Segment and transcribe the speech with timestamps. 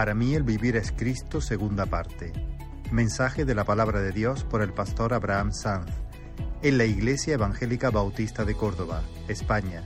[0.00, 2.32] Para mí el vivir es Cristo, segunda parte.
[2.90, 5.90] Mensaje de la palabra de Dios por el pastor Abraham Sanz
[6.62, 9.84] en la Iglesia Evangélica Bautista de Córdoba, España,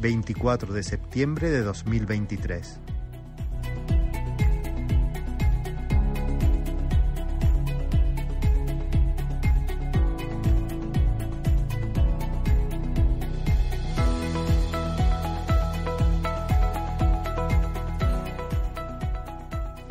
[0.00, 2.80] 24 de septiembre de 2023.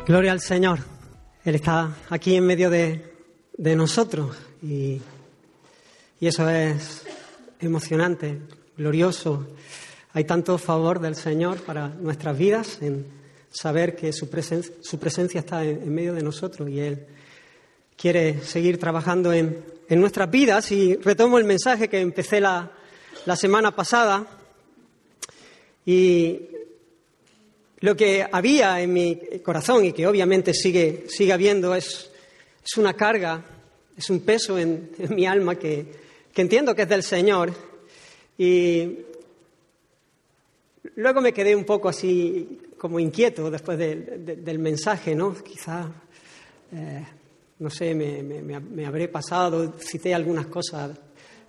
[0.06, 0.80] Gloria al Señor.
[1.46, 3.00] Él está aquí en medio de,
[3.56, 5.00] nosotros y,
[6.20, 7.06] eso es
[7.58, 8.38] emocionante,
[8.76, 9.46] glorioso.
[10.12, 13.06] Hay tanto favor del Señor para nuestras vidas en
[13.50, 17.06] saber que su, presencia está en, medio de nosotros y Él
[17.96, 20.70] quiere seguir trabajando en, nuestras vidas.
[20.70, 22.70] Y retomo el mensaje que empecé la,
[23.24, 24.26] la semana pasada
[25.86, 26.50] y
[27.80, 32.10] lo que había en mi corazón y que obviamente sigue, sigue habiendo es,
[32.64, 33.44] es una carga,
[33.96, 35.86] es un peso en, mi alma que,
[36.34, 37.52] entiendo que es del Señor.
[38.38, 38.98] Y
[40.96, 45.34] luego me quedé un poco así como inquieto después del mensaje, ¿no?
[45.34, 45.90] Quizá,
[46.72, 47.04] eh,
[47.58, 50.90] no sé, me, habré pasado, cité algunas cosas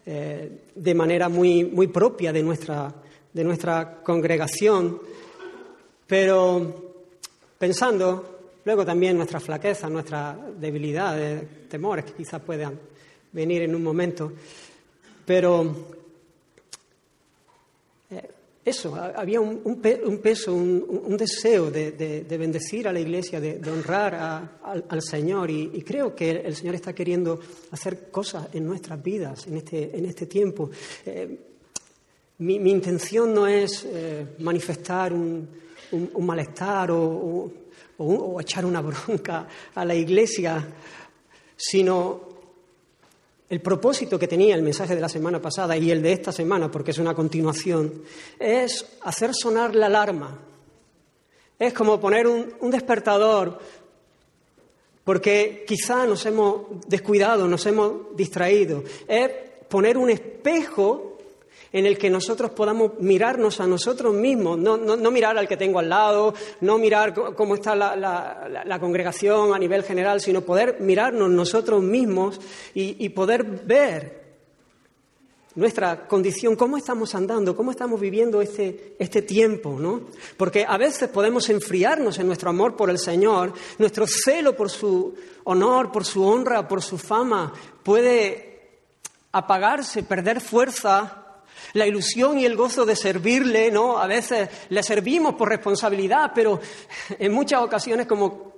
[0.06, 2.94] eh, de manera muy, muy propia de nuestra,
[3.34, 5.02] de nuestra congregación.
[6.08, 6.96] Pero
[7.58, 12.80] pensando luego también nuestras flaquezas, nuestras debilidades, temores que quizás puedan
[13.32, 14.32] venir en un momento,
[15.26, 15.76] pero
[18.10, 18.30] eh,
[18.64, 19.82] eso, había un,
[20.22, 26.32] peso, un, deseo de, bendecir a la Iglesia, de, honrar al, Señor y, creo que
[26.32, 27.40] el Señor está queriendo
[27.72, 30.72] hacer cosas en nuestras vidas en este, en este tiempo.
[31.06, 31.45] Eh,
[32.40, 35.48] mi, intención no es eh, manifestar un,
[35.92, 37.52] un, malestar o,
[38.40, 40.68] echar una bronca a la iglesia,
[41.56, 42.36] sino
[43.48, 46.70] el propósito que tenía el mensaje de la semana pasada y el de esta semana,
[46.70, 48.04] porque es una continuación,
[48.40, 50.40] es hacer sonar la alarma.
[51.58, 53.60] Es como poner un, un despertador,
[55.06, 58.84] porque quizá nos hemos descuidado, nos hemos distraído.
[59.08, 59.32] Es
[59.70, 61.15] poner un espejo
[61.76, 65.90] en el que nosotros podamos mirarnos a nosotros mismos, no, mirar al que tengo al
[65.90, 72.40] lado, no mirar cómo está la, congregación a nivel general, sino poder mirarnos nosotros mismos
[72.74, 74.24] y, poder ver
[75.56, 80.04] nuestra condición, cómo estamos andando, cómo estamos viviendo este, este tiempo, ¿no?
[80.38, 85.14] Porque a veces podemos enfriarnos en nuestro amor por el Señor, nuestro celo por su
[85.44, 87.52] honor, por su honra, por su fama,
[87.84, 88.86] puede
[89.34, 91.25] apagarse, perder fuerza
[91.76, 93.98] la ilusión y el gozo de servirle, ¿no?
[93.98, 96.60] A veces le servimos por responsabilidad, pero
[97.20, 98.54] en muchas ocasiones como,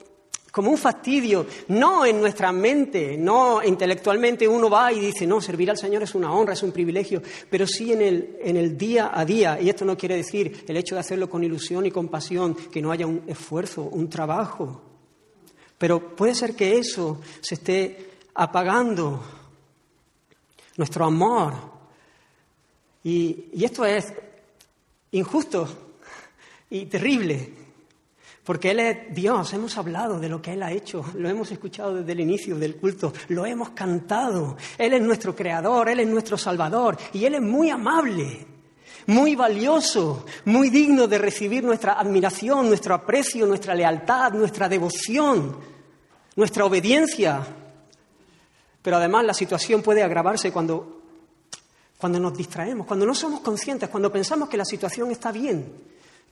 [0.51, 5.71] como un fastidio, no en nuestra mente, no intelectualmente uno va y dice, no, servir
[5.71, 9.09] al Señor es una honra, es un privilegio, pero sí en el, en el día
[9.11, 9.59] a día.
[9.59, 12.83] Y esto no quiere decir el hecho de hacerlo con ilusión y con pasión, que
[12.83, 14.83] no haya un esfuerzo, un trabajo.
[15.79, 19.23] Pero puede ser que eso se esté apagando.
[20.75, 21.76] Nuestro amor
[23.07, 24.13] y, esto es
[25.11, 25.65] injusto
[26.69, 27.53] y terrible,
[28.43, 31.95] porque Él es Dios, hemos hablado de lo que Él ha hecho, lo hemos escuchado
[31.95, 34.57] desde el inicio del culto, lo hemos cantado.
[34.77, 38.45] Él es nuestro creador, Él es nuestro salvador y Él es muy amable,
[39.05, 45.55] muy valioso, muy digno de recibir nuestra admiración, nuestro aprecio, nuestra lealtad, nuestra devoción,
[46.35, 47.41] nuestra obediencia.
[48.81, 50.96] Pero además la situación puede agravarse cuando
[51.97, 55.71] cuando nos distraemos, cuando no somos conscientes, cuando pensamos que la situación está bien,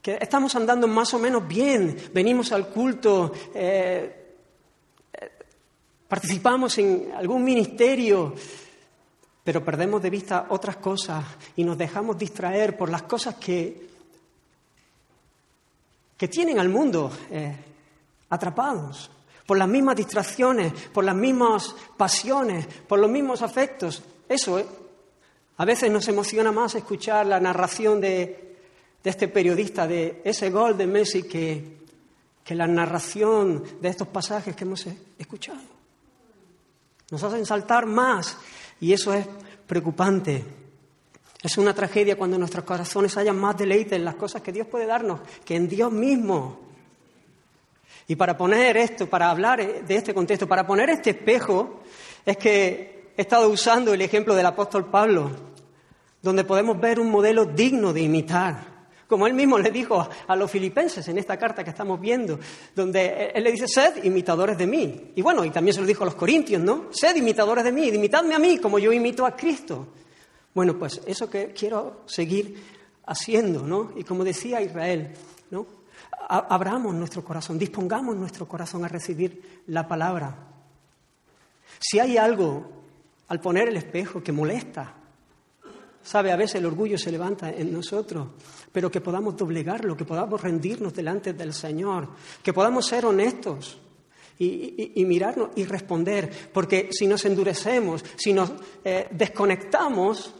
[0.00, 4.36] que estamos andando más o menos bien, venimos al culto, eh,
[5.12, 5.30] eh,
[6.06, 8.32] participamos en algún ministerio,
[9.42, 11.24] pero perdemos de vista otras cosas
[11.56, 13.88] y nos dejamos distraer por las cosas que,
[16.16, 17.56] que tienen al mundo eh,
[18.30, 19.10] atrapados,
[19.44, 24.02] por las mismas distracciones, por las mismas pasiones, por los mismos afectos.
[24.28, 24.85] Eso
[25.58, 28.56] a veces nos emociona más escuchar la narración de,
[29.02, 31.78] este periodista, de ese gol de Messi, que,
[32.44, 34.86] que la narración de estos pasajes que hemos
[35.18, 35.60] escuchado.
[37.10, 38.36] Nos hacen saltar más
[38.80, 39.26] y eso es
[39.66, 40.44] preocupante.
[41.42, 44.86] Es una tragedia cuando nuestros corazones haya más deleite en las cosas que Dios puede
[44.86, 46.66] darnos que en Dios mismo.
[48.08, 51.82] Y para poner esto, para hablar de este contexto, para poner este espejo,
[52.24, 55.30] es que he estado usando el ejemplo del apóstol Pablo,
[56.22, 58.76] donde podemos ver un modelo digno de imitar,
[59.06, 62.40] Como él mismo le dijo a los filipenses en esta carta que estamos viendo,
[62.74, 65.12] donde él le dice, sed imitadores de mí.
[65.14, 66.86] Y bueno, y también se lo dijo a los corintios, ¿no?
[66.90, 69.86] Sed imitadores de mí, imitadme a mí como yo imito a Cristo.
[70.52, 72.60] Bueno, pues eso que quiero seguir
[73.06, 73.92] haciendo, ¿no?
[73.94, 75.12] Y como decía Israel,
[75.50, 75.66] ¿no?
[76.28, 80.34] Abramos nuestro corazón, dispongamos nuestro corazón a recibir la palabra.
[81.78, 82.76] Si hay algo
[83.28, 84.94] al poner el espejo que molesta,
[86.02, 88.28] sabe, a veces el orgullo se levanta en nosotros,
[88.70, 92.08] pero que podamos doblegarlo, que podamos rendirnos delante del Señor,
[92.42, 93.78] que podamos ser honestos
[94.38, 98.52] y, mirarnos y responder, porque si nos endurecemos, si nos
[98.84, 100.32] eh, desconectamos,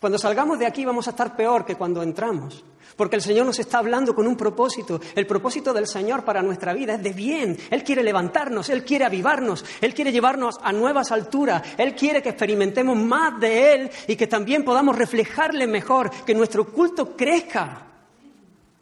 [0.00, 2.64] cuando salgamos de aquí vamos a estar peor que cuando entramos.
[3.00, 5.00] Porque el Señor nos está hablando con un propósito.
[5.14, 7.56] El propósito del Señor para nuestra vida es de bien.
[7.70, 12.28] Él quiere levantarnos, Él quiere avivarnos, Él quiere llevarnos a nuevas alturas, Él quiere que
[12.28, 17.86] experimentemos más de Él y que también podamos reflejarle mejor, que nuestro culto crezca,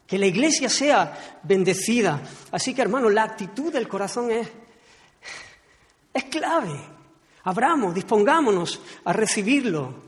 [0.04, 2.20] que la iglesia sea bendecida.
[2.50, 4.48] Así que, hermano, la actitud del corazón es,
[6.12, 6.74] es clave.
[7.44, 10.07] Abramos, dispongámonos a recibirlo.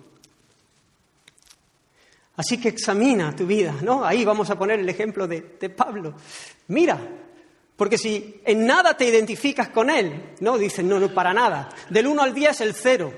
[2.41, 4.03] Así que examina tu vida, ¿no?
[4.03, 6.15] Ahí vamos a poner el ejemplo de, Pablo.
[6.69, 6.99] Mira,
[7.77, 11.69] porque si en nada te identificas con él, no, dicen, no, no, para nada.
[11.91, 13.13] Del 1 al 10 el cero.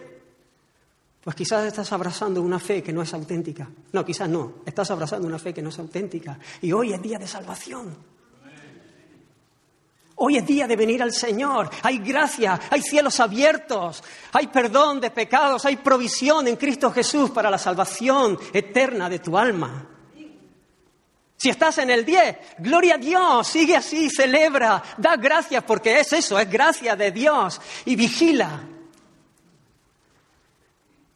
[1.22, 3.70] Pues quizás estás abrazando una fe que no es auténtica.
[3.92, 4.54] No, quizás no.
[4.66, 6.36] Estás abrazando una fe que no es auténtica.
[6.60, 7.94] Y hoy es día de salvación.
[10.24, 11.69] Hoy es día de venir al Señor.
[11.82, 17.50] Hay gracia, hay cielos abiertos, hay perdón de pecados, hay provisión en Cristo Jesús para
[17.50, 19.88] la salvación eterna de tu alma.
[21.36, 26.12] Si estás en el 10, gloria a Dios, sigue así, celebra, da gracias porque es
[26.12, 28.62] eso, es gracia de Dios y vigila.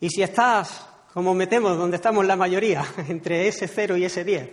[0.01, 4.51] Y si estás, como metemos donde estamos la mayoría, entre ese 0 y ese 10,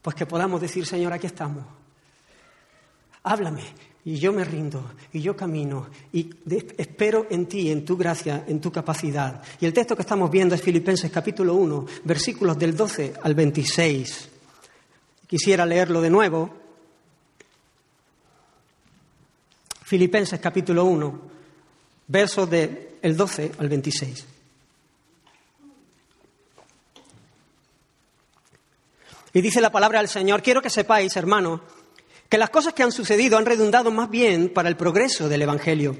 [0.00, 1.77] pues que podamos decir, Señor, aquí estamos
[3.28, 3.62] háblame
[4.04, 6.30] y yo me rindo y yo camino y
[6.78, 9.42] espero en ti, en tu gracia, en tu capacidad.
[9.60, 14.30] Y el texto que estamos viendo es Filipenses capítulo 1, versículos del 12 al 26.
[15.26, 16.56] Quisiera leerlo de nuevo.
[19.82, 21.20] Filipenses capítulo 1,
[22.06, 24.26] versos del 12 al 26.
[29.34, 31.60] Y dice la palabra del Señor, quiero que sepáis, hermano,
[32.28, 35.96] que las cosas que han sucedido han redundado más bien para el progreso del Evangelio.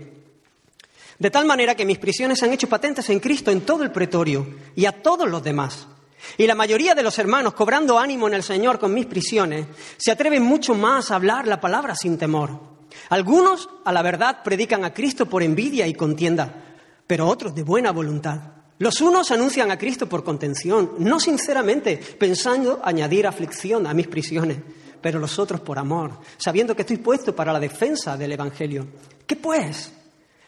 [1.18, 4.46] De tal manera que mis prisiones han hecho patentes en Cristo en todo el pretorio
[4.76, 5.88] y a todos los demás.
[6.36, 9.66] Y la mayoría de los hermanos, cobrando ánimo en el Señor con mis prisiones,
[9.96, 12.60] se atreven mucho más a hablar la palabra sin temor.
[13.08, 16.76] Algunos, a la verdad, predican a Cristo por envidia y contienda,
[17.06, 18.40] pero otros de buena voluntad.
[18.78, 24.58] Los unos anuncian a Cristo por contención, no sinceramente, pensando añadir aflicción a mis prisiones
[25.00, 28.86] pero los otros por amor, sabiendo que estoy puesto para la defensa del Evangelio.
[29.26, 29.92] ¿Qué pues?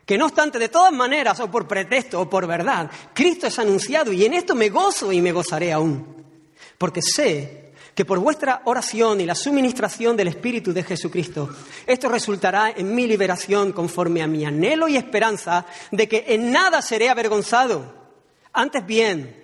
[0.05, 4.12] Que no obstante, de todas maneras, o por pretexto o por verdad, Cristo es anunciado
[4.12, 6.25] y en esto me gozo y me gozaré aún.
[6.79, 11.50] Porque sé que por vuestra oración y la suministración del Espíritu de Jesucristo,
[11.87, 16.82] esto resultará en mi liberación conforme a mi anhelo y esperanza de que en nada
[16.82, 17.94] seré avergonzado.
[18.52, 19.40] Antes bien,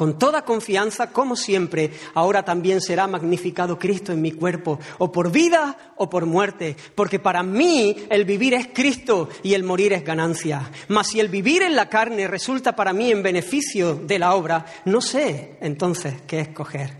[0.00, 5.30] con toda confianza, como siempre, ahora también será magnificado Cristo en mi cuerpo, o por
[5.30, 10.02] vida o por muerte, porque para mí el vivir es Cristo y el morir es
[10.02, 10.70] ganancia.
[10.88, 14.64] Mas si el vivir en la carne resulta para mí en beneficio de la obra,
[14.86, 16.96] no sé entonces qué escoger.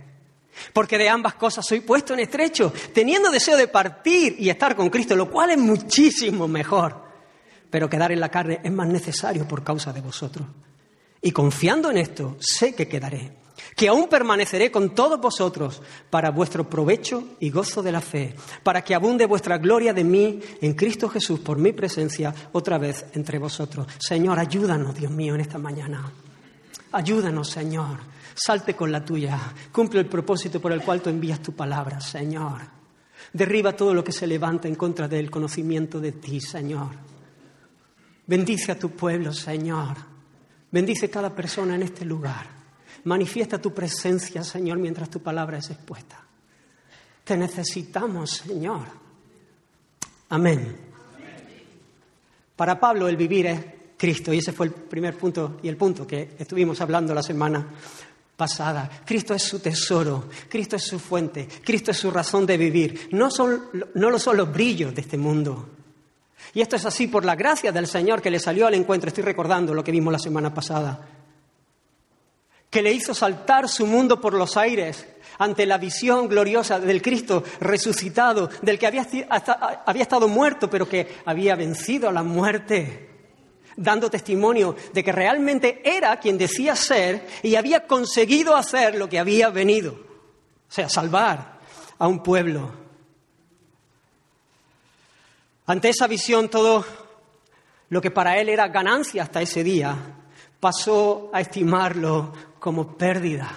[0.75, 4.90] Porque de ambas cosas soy puesto en estrecho, teniendo deseo de partir y estar con
[4.90, 7.02] Cristo, lo cual es muchísimo mejor.
[7.71, 10.47] Pero quedar en la carne es más necesario por causa de vosotros.
[11.23, 13.37] Y confiando en esto, sé que quedaré,
[13.77, 18.83] que aún permaneceré con todos vosotros para vuestro provecho y gozo de la fe, para
[18.83, 23.39] que abunde vuestra gloria de mí en Cristo Jesús por mi presencia otra vez entre
[23.39, 23.87] vosotros.
[23.99, 26.11] Señor, ayúdanos, Dios mío, en esta mañana.
[26.93, 27.99] Ayúdanos, Señor.
[28.35, 29.39] Salte con la tuya.
[29.71, 32.61] Cumple el propósito por el cual tú envías tu palabra, Señor.
[33.33, 36.89] Derriba todo lo que se levanta en contra del conocimiento de ti, Señor.
[38.27, 40.10] Bendice a tu pueblo, Señor.
[40.71, 42.47] Bendice cada persona en este lugar.
[43.05, 46.23] Manifiesta tu presencia, Señor, mientras tu palabra es expuesta.
[47.25, 48.87] Te necesitamos, Señor.
[50.29, 50.77] Amén.
[52.57, 53.61] Para Pablo el vivir es
[53.97, 57.67] Cristo, y ese fue el primer punto y el punto que estuvimos hablando la semana
[58.37, 59.03] pasada.
[59.05, 63.09] Cristo es su tesoro, Cristo es su fuente, Cristo es su razón de vivir.
[63.12, 65.69] No, son, no lo son los brillos de este mundo,
[66.52, 69.09] y esto es así por la gracia del Señor que le salió al encuentro.
[69.09, 71.09] Estoy recordando lo que vimos la semana pasada.
[72.69, 75.04] que le hizo saltar su mundo por los aires
[75.38, 79.07] ante la visión gloriosa del Cristo resucitado, del que había,
[79.87, 83.09] había estado muerto, pero que había vencido a la muerte
[83.76, 89.19] dando testimonio de que realmente era quien decía ser y había conseguido hacer lo que
[89.19, 91.59] había venido, o sea, salvar
[91.99, 92.79] a un pueblo.
[95.71, 96.85] Ante esa visión todo
[97.91, 99.97] lo que para él era ganancia hasta ese día
[100.59, 103.53] pasó a estimarlo como pérdida.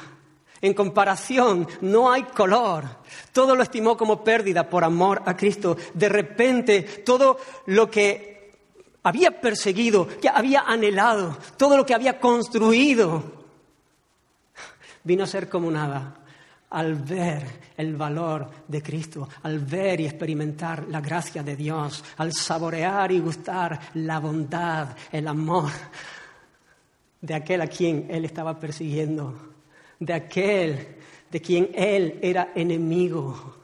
[0.62, 2.84] En comparación, no hay color.
[3.32, 5.75] Todo lo estimó como pérdida por amor a Cristo.
[5.96, 8.51] De repente, todo lo que
[9.01, 13.24] había perseguido, que había anhelado, todo lo que había construido,
[15.03, 16.22] vino a ser como nada
[16.73, 22.33] al ver el valor de Cristo, al ver y experimentar la gracia de Dios, al
[22.33, 25.71] saborear y gustar la bondad, el amor
[27.21, 29.53] de aquel a quien Él estaba persiguiendo,
[29.99, 30.97] de aquel
[31.31, 33.55] de quien Él era enemigo.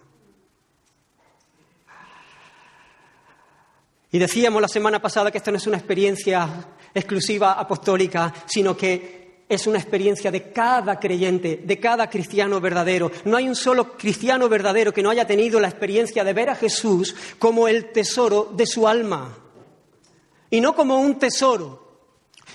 [4.11, 6.47] Y decíamos la semana pasada que esto no es una experiencia
[6.93, 9.18] exclusiva apostólica, sino que
[9.49, 13.11] es una experiencia de cada creyente, de cada cristiano verdadero.
[13.25, 16.55] No hay un solo cristiano verdadero que no haya tenido la experiencia de ver a
[16.55, 19.35] Jesús como el tesoro de su alma.
[20.51, 21.89] Y no como un tesoro,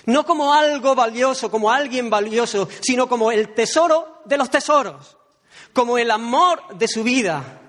[0.05, 5.17] no como algo valioso, como alguien valioso, sino como el tesoro de los tesoros,
[5.73, 7.61] como el amor de su vida,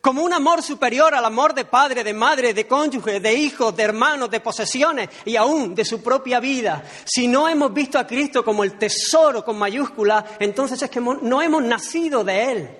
[0.00, 3.82] como un amor superior al amor de padre, de madre, de cónyuge, de hijos, de
[3.82, 6.84] hermanos, de posesiones y aún de su propia vida.
[7.04, 11.42] Si no hemos visto a Cristo como el tesoro con mayúscula, entonces es que no
[11.42, 12.70] hemos nacido de Él.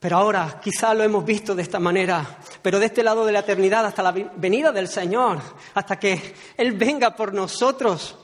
[0.00, 3.40] Pero ahora quizá lo hemos visto de esta manera, pero de este lado de la
[3.40, 5.40] eternidad hasta la venida del Señor,
[5.74, 8.16] hasta que Él venga por nosotros.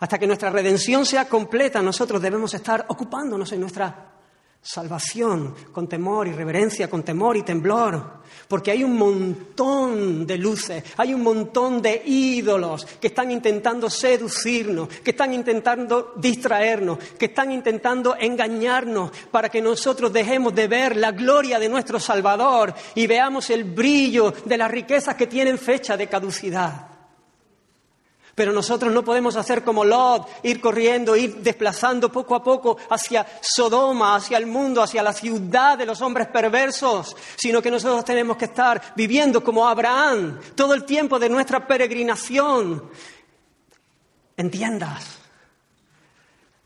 [0.00, 4.14] Hasta que nuestra redención sea completa, nosotros debemos estar ocupándonos en nuestra
[4.60, 10.84] salvación con temor y reverencia, con temor y temblor, porque hay un montón de luces,
[10.96, 17.52] hay un montón de ídolos que están intentando seducirnos, que están intentando distraernos, que están
[17.52, 23.50] intentando engañarnos para que nosotros dejemos de ver la gloria de nuestro Salvador y veamos
[23.50, 26.87] el brillo de las riquezas que tienen fecha de caducidad.
[28.38, 33.26] Pero nosotros no podemos hacer como Lot, ir corriendo, ir desplazando poco a poco hacia
[33.40, 38.36] Sodoma, hacia el mundo, hacia la ciudad de los hombres perversos, sino que nosotros tenemos
[38.36, 42.88] que estar viviendo como Abraham todo el tiempo de nuestra peregrinación.
[44.36, 45.18] Entiendas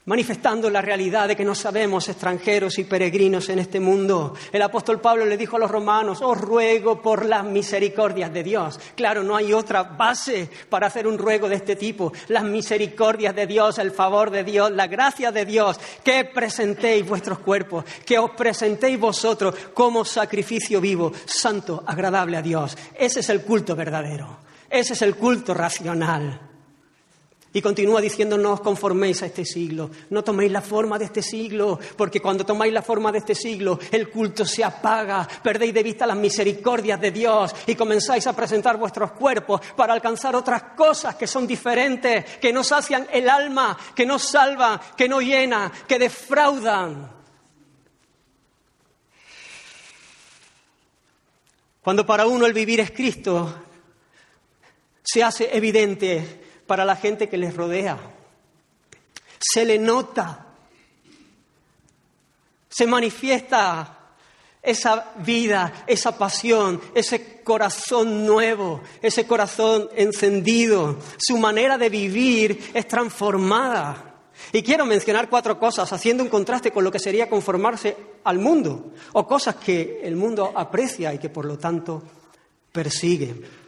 [0.05, 4.35] manifestando la realidad de que no sabemos extranjeros y peregrinos en este mundo.
[4.51, 8.81] El apóstol Pablo le dijo a los romanos, os ruego por las misericordias de Dios.
[8.97, 12.13] Claro, no hay otra base para hacer un ruego de este tipo.
[12.29, 17.39] Las misericordias de Dios, el favor de Dios, la gracia de Dios, que presentéis vuestros
[17.39, 22.77] cuerpos, que os presentéis vosotros como sacrificio vivo, santo, agradable a Dios.
[22.99, 24.39] Ese es el culto verdadero.
[24.69, 26.52] Ese es el culto racional.
[27.55, 31.23] Y continúa diciendo, no os conforméis a este siglo, no toméis la forma de este
[31.23, 35.83] siglo, porque cuando tomáis la forma de este siglo, el culto se apaga, perdéis de
[35.83, 41.17] vista las misericordias de Dios y comenzáis a presentar vuestros cuerpos para alcanzar otras cosas
[41.17, 45.99] que son diferentes, que no sacian el alma, que no salvan, que no llenan, que
[45.99, 47.13] defraudan.
[51.83, 53.55] Cuando para uno el vivir es Cristo,
[55.03, 56.42] se hace evidente
[56.73, 57.99] para la gente que les rodea.
[59.39, 60.47] Se le nota,
[62.71, 63.99] se manifiesta
[64.63, 70.97] esa vida, esa pasión, ese corazón nuevo, ese corazón encendido.
[71.19, 74.23] Su manera de vivir es transformada.
[74.51, 78.93] Y quiero mencionar cuatro cosas, haciendo un contraste con lo que sería conformarse al mundo,
[79.13, 82.03] o cosas que el mundo aprecia y que por lo tanto
[82.73, 83.62] persigue.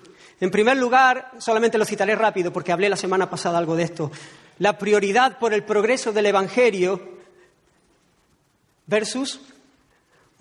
[0.44, 4.12] En primer lugar, solamente lo citaré rápido porque hablé la semana pasada algo de esto,
[4.58, 7.00] la prioridad por el progreso del Evangelio
[8.86, 9.40] versus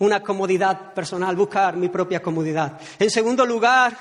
[0.00, 2.78] una comodidad personal, buscar mi propia comodidad.
[2.98, 3.96] En segundo lugar,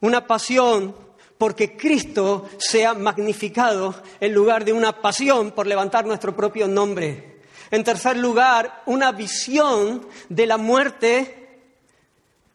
[0.00, 0.94] una pasión
[1.36, 7.40] porque Cristo sea magnificado en lugar de una pasión por levantar nuestro propio nombre.
[7.72, 11.34] En tercer lugar, una visión de la muerte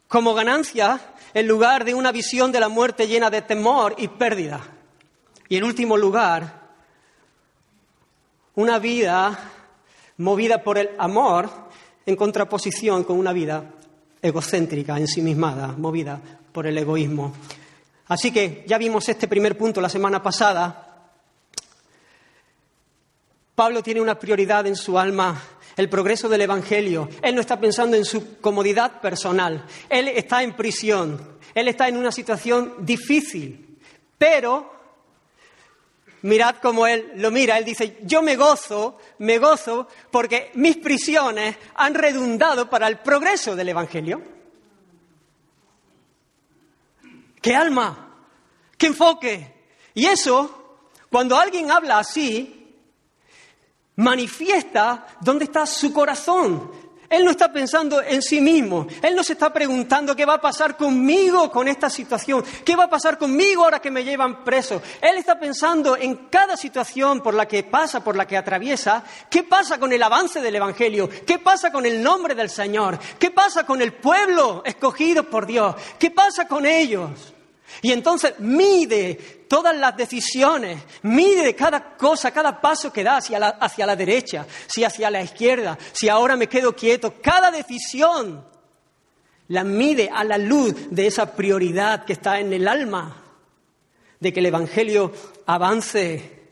[0.07, 1.01] como ganancia
[1.33, 4.61] en lugar de una visión de la muerte llena de temor y pérdida.
[5.49, 6.61] Y en último lugar,
[8.55, 9.37] una vida
[10.17, 11.49] movida por el amor
[12.05, 13.63] en contraposición con una vida
[14.21, 16.19] egocéntrica, ensimismada, movida
[16.51, 17.33] por el egoísmo.
[18.07, 21.09] Así que ya vimos este primer punto la semana pasada.
[23.55, 25.41] Pablo tiene una prioridad en su alma,
[25.75, 27.09] el progreso del Evangelio.
[27.21, 29.65] Él no está pensando en su comodidad personal.
[29.89, 31.37] Él está en prisión.
[31.53, 33.79] Él está en una situación difícil.
[34.17, 34.71] Pero
[36.23, 37.57] mirad cómo él lo mira.
[37.57, 43.55] Él dice, yo me gozo, me gozo porque mis prisiones han redundado para el progreso
[43.55, 44.21] del Evangelio.
[47.41, 48.09] ¡Qué alma!
[48.77, 49.53] ¡Qué enfoque!
[49.93, 52.62] Y eso, cuando alguien habla así,
[53.95, 56.71] manifiesta dónde está su corazón,
[57.13, 58.87] él no está pensando en sí mismo.
[59.03, 62.43] Él no se está preguntando qué va a pasar conmigo con esta situación.
[62.65, 64.81] ¿Qué va a pasar conmigo ahora que me llevan preso?
[64.99, 69.03] Él está pensando en cada situación por la que pasa, por la que atraviesa.
[69.29, 71.07] ¿Qué pasa con el avance del Evangelio?
[71.07, 72.97] ¿Qué pasa con el nombre del Señor?
[73.19, 75.75] ¿Qué pasa con el pueblo escogido por Dios?
[75.99, 77.32] ¿Qué pasa con ellos?
[77.81, 79.15] Y entonces mide
[79.47, 84.45] todas las decisiones, mide cada cosa, cada paso que da hacia la, hacia la derecha,
[84.67, 88.45] si hacia la izquierda, si ahora me quedo quieto, cada decisión
[89.47, 93.23] la mide a la luz de esa prioridad que está en el alma,
[94.19, 95.11] de que el Evangelio
[95.45, 96.42] avance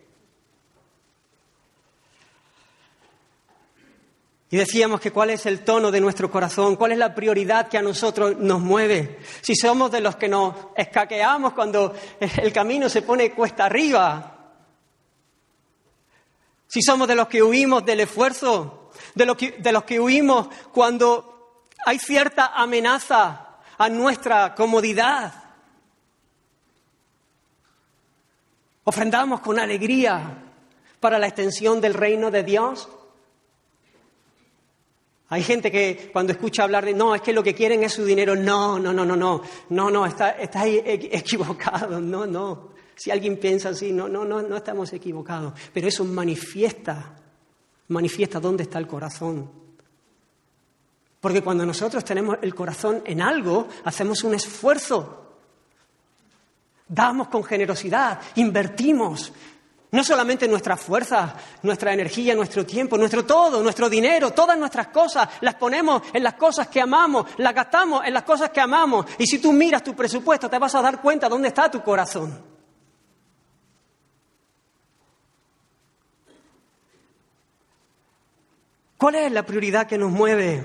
[4.51, 7.77] Y decíamos que cuál es el tono de nuestro corazón, cuál es la prioridad que
[7.77, 9.17] a nosotros nos mueve.
[9.41, 14.37] Si somos de los que nos escaqueamos cuando el camino se pone cuesta arriba.
[16.67, 19.25] Si somos de los que huimos del esfuerzo, de
[19.71, 25.33] los que, huimos cuando hay cierta amenaza a nuestra comodidad.
[28.83, 30.43] Ofrendamos con alegría
[30.99, 32.89] para la extensión del reino de Dios.
[35.31, 38.03] Hay gente que cuando escucha hablar de, no, es que lo que quieren es su
[38.03, 42.71] dinero, no, no, no, no, no, no, no, está, está equivocado, no, no.
[42.97, 45.53] Si alguien piensa así, no, no, no, no estamos equivocados.
[45.73, 47.15] Pero eso manifiesta,
[47.87, 49.49] manifiesta dónde está el corazón.
[51.21, 55.37] Porque cuando nosotros tenemos el corazón en algo, hacemos un esfuerzo.
[56.89, 59.31] Damos con generosidad, invertimos,
[59.91, 65.27] no solamente nuestra fuerza, nuestra energía, nuestro tiempo, nuestro todo, nuestro dinero, todas nuestras cosas,
[65.41, 69.05] las ponemos en las cosas que amamos, las gastamos en las cosas que amamos.
[69.17, 72.51] Y si tú miras tu presupuesto, te vas a dar cuenta dónde está tu corazón.
[78.97, 80.63] ¿Cuál es la prioridad que nos mueve?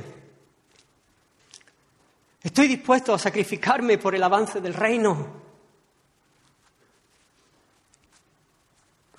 [2.43, 5.46] ¿Estoy dispuesto a sacrificarme por el avance del reino?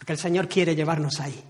[0.07, 1.43] Que el Señor quiere llevarnos ahí.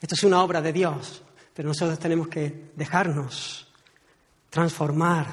[0.00, 1.22] Esto es una obra de Dios,
[1.54, 3.68] pero nosotros tenemos que dejarnos
[4.50, 5.28] transformar.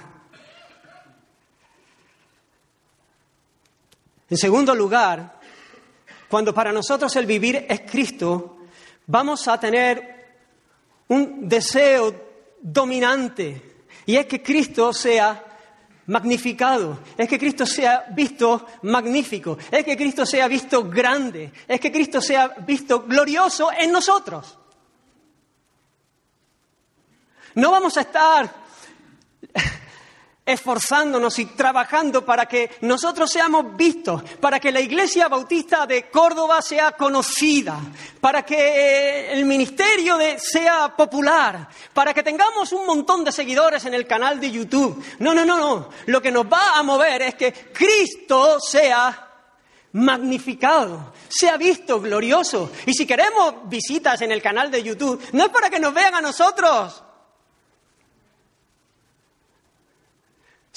[4.30, 5.40] En segundo lugar,
[6.30, 8.60] cuando para nosotros el vivir es Cristo,
[9.08, 10.36] vamos a tener
[11.08, 15.51] un deseo dominante y es que Cristo sea
[16.12, 21.90] magnificado, es que Cristo sea visto magnífico, es que Cristo sea visto grande, es que
[21.90, 24.58] Cristo sea visto glorioso en nosotros.
[27.56, 28.54] No vamos a estar
[30.52, 36.62] esforzándonos y trabajando para que nosotros seamos vistos, para que la Iglesia Bautista de Córdoba
[36.62, 37.80] sea conocida,
[38.20, 43.94] para que eh, el ministerio sea popular, para que tengamos un montón de seguidores en
[43.94, 45.04] el canal de YouTube.
[45.20, 45.90] No, no, no, no.
[46.08, 49.30] Lo que nos va a mover es que Cristo sea
[49.94, 52.72] magnificado, sea visto glorioso.
[52.86, 56.16] Y si queremos visitas en el canal de YouTube, no es para que nos vean
[56.16, 57.04] a nosotros,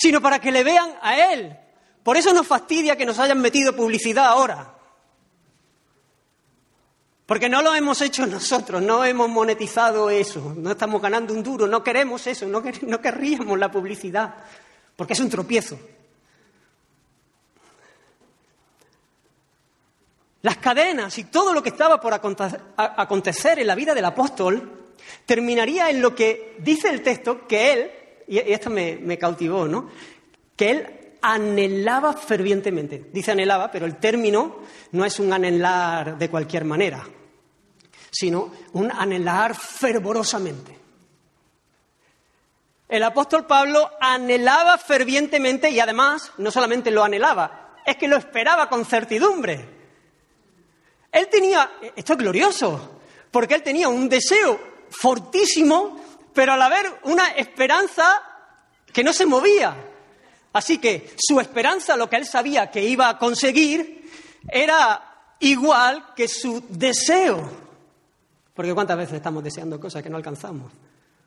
[0.05, 1.57] sino para que le vean a Él.
[2.03, 4.75] Por eso nos fastidia que nos hayan metido publicidad ahora.
[7.25, 11.67] Porque no lo hemos hecho nosotros, no hemos monetizado eso, no estamos ganando un duro,
[11.67, 14.35] no queremos eso, no, no querríamos la publicidad,
[14.95, 15.79] porque es un tropiezo.
[20.43, 24.93] Las cadenas y todo lo que estaba por acontecer en la vida del apóstol
[25.25, 29.91] terminaría en lo que dice el texto que él y esto me, cautivó, ¿no?
[30.57, 30.87] Que él
[31.21, 33.11] anhelaba fervientemente.
[33.13, 34.61] Dice anhelaba, pero el término
[34.93, 37.05] no es un anhelar de cualquier manera,
[38.11, 40.79] sino un anhelar fervorosamente.
[42.89, 48.69] El apóstol Pablo anhelaba fervientemente y además no solamente lo anhelaba, es que lo esperaba
[48.69, 49.69] con certidumbre.
[51.11, 54.61] Él tenía, esto es glorioso, porque él tenía un deseo
[54.91, 56.04] fortísimo
[56.35, 58.23] pero al haber una esperanza
[58.93, 59.75] que no se movía.
[60.53, 64.11] Así que su esperanza, lo que él sabía que iba a conseguir,
[64.49, 67.65] era igual que su deseo.
[68.55, 70.71] Porque cuántas veces estamos deseando cosas que no alcanzamos.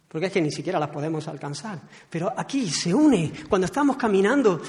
[0.07, 1.79] Porque es que ni siquiera las podemos alcanzar.
[2.09, 4.61] Pero aquí se une, cuando estamos caminando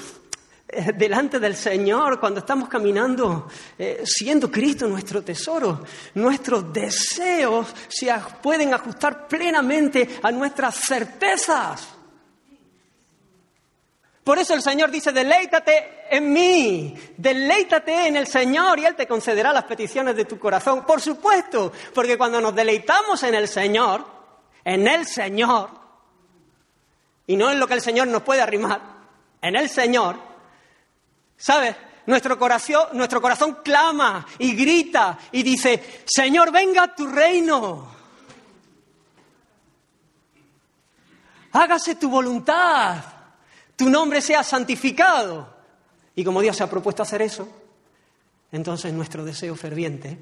[0.95, 8.73] delante del Señor, cuando estamos caminando eh, siendo Cristo nuestro tesoro, nuestros deseos se pueden
[8.73, 11.87] ajustar plenamente a nuestras certezas.
[14.23, 19.07] Por eso el Señor dice, deleítate en mí, deleítate en el Señor y Él te
[19.07, 20.85] concederá las peticiones de tu corazón.
[20.85, 24.05] Por supuesto, porque cuando nos deleitamos en el Señor,
[24.63, 25.71] en el Señor,
[27.25, 28.81] y no en lo que el Señor nos puede arrimar,
[29.41, 30.28] en el Señor,
[31.39, 31.75] ¿sabes?
[32.05, 37.97] Nuestro corazón, nuestro corazón clama y grita y dice, Señor, venga tu reino.
[41.51, 43.17] Hágase tu voluntad
[43.79, 45.55] tu nombre sea santificado.
[46.13, 47.47] Y como Dios se ha propuesto hacer eso,
[48.51, 50.19] entonces nuestro deseo ferviente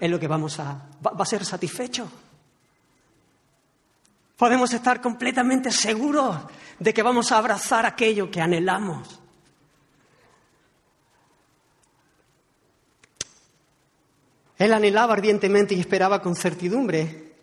[0.00, 2.10] es lo que vamos a, va, a ser satisfecho.
[4.44, 6.36] Podemos estar completamente seguros
[6.78, 9.18] de que vamos a abrazar aquello que anhelamos.
[14.58, 17.36] Él anhelaba ardientemente y esperaba con certidumbre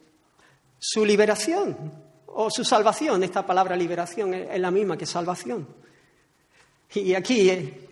[0.78, 1.92] su liberación
[2.28, 3.24] o su salvación.
[3.24, 5.68] Esta palabra liberación es la misma que salvación.
[6.94, 7.90] Y aquí eh,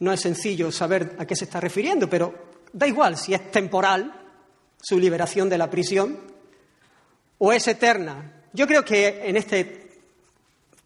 [0.00, 2.34] no es sencillo saber a qué se está refiriendo, pero
[2.72, 4.12] da igual si es temporal
[4.82, 6.33] su liberación de la prisión
[7.38, 8.42] o es eterna.
[8.52, 10.00] Yo creo que en este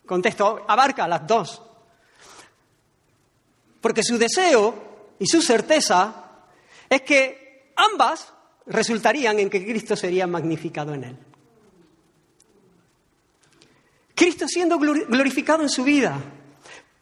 [0.06, 1.62] contexto abarca las dos.
[3.80, 6.24] Porque su deseo y su certeza
[6.88, 8.32] es que ambas
[8.66, 11.16] resultarían en que Cristo sería magnificado en él.
[14.14, 16.18] Cristo siendo glorificado en su vida.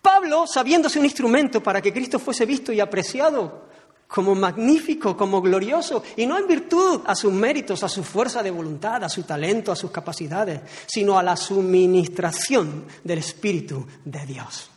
[0.02, 3.65] Pablo sabiéndose un instrumento para que Cristo fuese visto y apreciado
[4.06, 8.50] como magnífico, como glorioso, y no en virtud a sus méritos, a su fuerza de
[8.50, 14.70] voluntad, a su talento, a sus capacidades, sino a la suministración del Espíritu de Dios.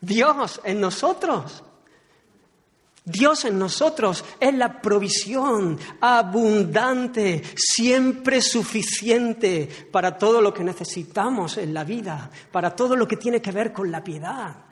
[0.00, 1.62] Dios en nosotros
[3.08, 11.72] Dios en nosotros es la provisión abundante, siempre suficiente para todo lo que necesitamos en
[11.72, 14.65] la vida, para todo lo que tiene que ver con la piedad.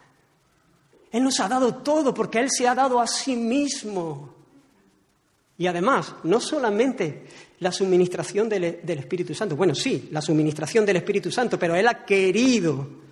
[1.14, 4.34] Él nos ha dado todo porque Él se ha dado a sí mismo.
[5.56, 7.28] Y además, no solamente
[7.60, 12.04] la suministración del, Espíritu Santo, bueno, sí, la suministración del Espíritu Santo, pero Él ha
[12.04, 13.04] querido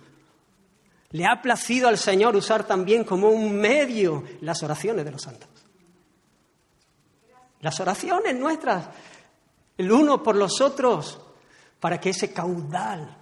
[1.11, 5.47] le ha placido al Señor usar también como un medio las oraciones de los santos.
[7.61, 8.85] Las oraciones nuestras,
[9.77, 11.21] el uno por los otros,
[11.79, 13.15] para que ese caudal,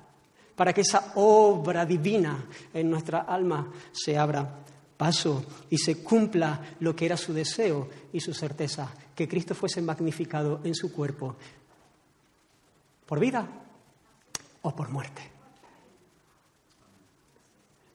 [0.56, 4.62] para que esa obra divina en nuestra alma se abra
[5.02, 9.82] paso y se cumpla lo que era su deseo y su certeza, que Cristo fuese
[9.82, 11.38] magnificado en su cuerpo,
[13.08, 13.48] por vida
[14.62, 15.24] o por muerte.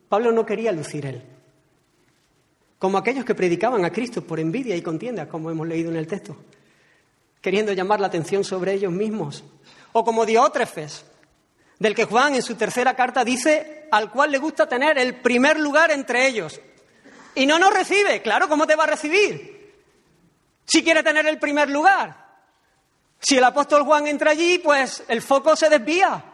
[0.08, 1.22] Pablo no quería lucir él.
[2.76, 6.08] Como aquellos que predicaban a Cristo por envidia y contienda, como hemos leído en el
[6.08, 6.36] texto,
[7.40, 9.44] queriendo llamar la atención sobre ellos mismos.
[9.92, 11.04] O como Diótrefes,
[11.78, 15.60] del que Juan en su tercera carta dice al cual le gusta tener el primer
[15.60, 16.60] lugar entre ellos.
[17.36, 19.74] Y no nos recibe, claro, ¿cómo te va a recibir?
[20.66, 22.26] Si quiere tener el primer lugar.
[23.20, 26.24] Si el apóstol Juan entra allí, pues el foco se desvía.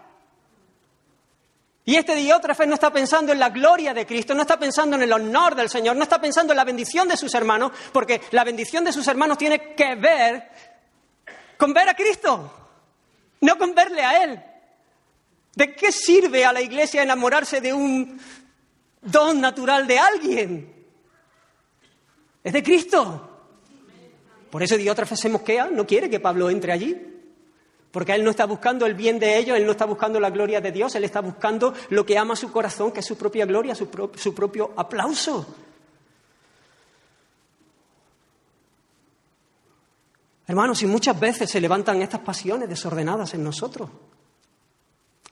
[1.85, 5.03] Y este Diótrefes no está pensando en la gloria de Cristo, no está pensando en
[5.03, 8.45] el honor del Señor, no está pensando en la bendición de sus hermanos, porque la
[8.45, 10.49] bendición de sus hermanos tiene que ver
[11.57, 12.69] con ver a Cristo,
[13.41, 14.41] no con verle a Él.
[15.57, 18.21] ¿De qué sirve a la iglesia enamorarse de un
[19.01, 20.82] don natural de alguien?
[22.43, 23.29] Es de Cristo.
[24.51, 27.09] Por eso Diótrefes se mosquea, no quiere que Pablo entre allí.
[27.91, 30.61] Porque Él no está buscando el bien de ellos, Él no está buscando la gloria
[30.61, 33.75] de Dios, Él está buscando lo que ama su corazón, que es su propia gloria,
[33.75, 35.47] su, su propio aplauso.
[40.47, 43.89] Hermanos, y muchas veces se levantan estas pasiones desordenadas en nosotros.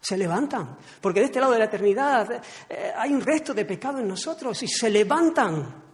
[0.01, 3.99] Se levantan, porque de este lado de la eternidad eh, hay un resto de pecado
[3.99, 5.89] en nosotros y se levantan.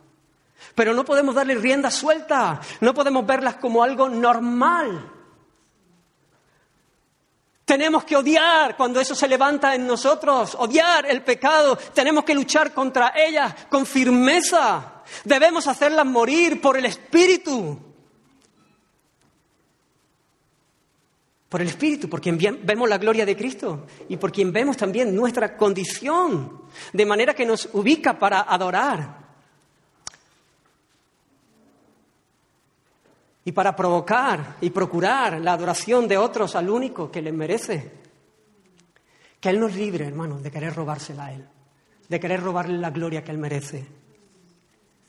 [0.75, 5.13] Pero no podemos darle rienda suelta, no podemos verlas como algo normal.
[7.65, 12.73] Tenemos que odiar cuando eso se levanta en nosotros, odiar el pecado, tenemos que luchar
[12.73, 17.81] contra ellas con firmeza, debemos hacerlas morir por el Espíritu.
[21.49, 25.15] por el Espíritu, por quien vemos la gloria de Cristo y por quien vemos también
[25.15, 29.26] nuestra condición, de manera que nos ubica para adorar
[33.47, 37.93] y para provocar y procurar la adoración de otros al único que le merece.
[39.41, 41.47] Que Él nos libre, hermanos, de querer robársela a Él,
[42.09, 43.87] de querer robarle la gloria que Él merece,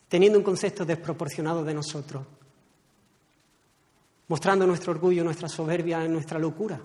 [0.08, 2.24] teniendo un concepto desproporcionado de nosotros
[4.28, 6.80] mostrando nuestro orgullo, nuestra soberbia, nuestra locura.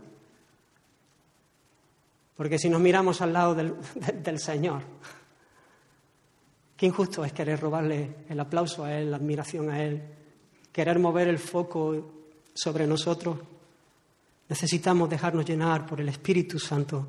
[2.37, 3.75] Porque si nos miramos al lado del,
[4.23, 4.83] del, Señor,
[6.77, 10.03] qué injusto es querer robarle el aplauso a Él, la admiración a Él,
[10.73, 12.13] querer mover el foco
[12.55, 13.39] sobre nosotros.
[14.49, 17.07] Necesitamos dejarnos llenar por el Espíritu Santo.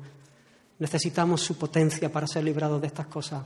[0.78, 3.42] Necesitamos su potencia para ser librados de estas cosas.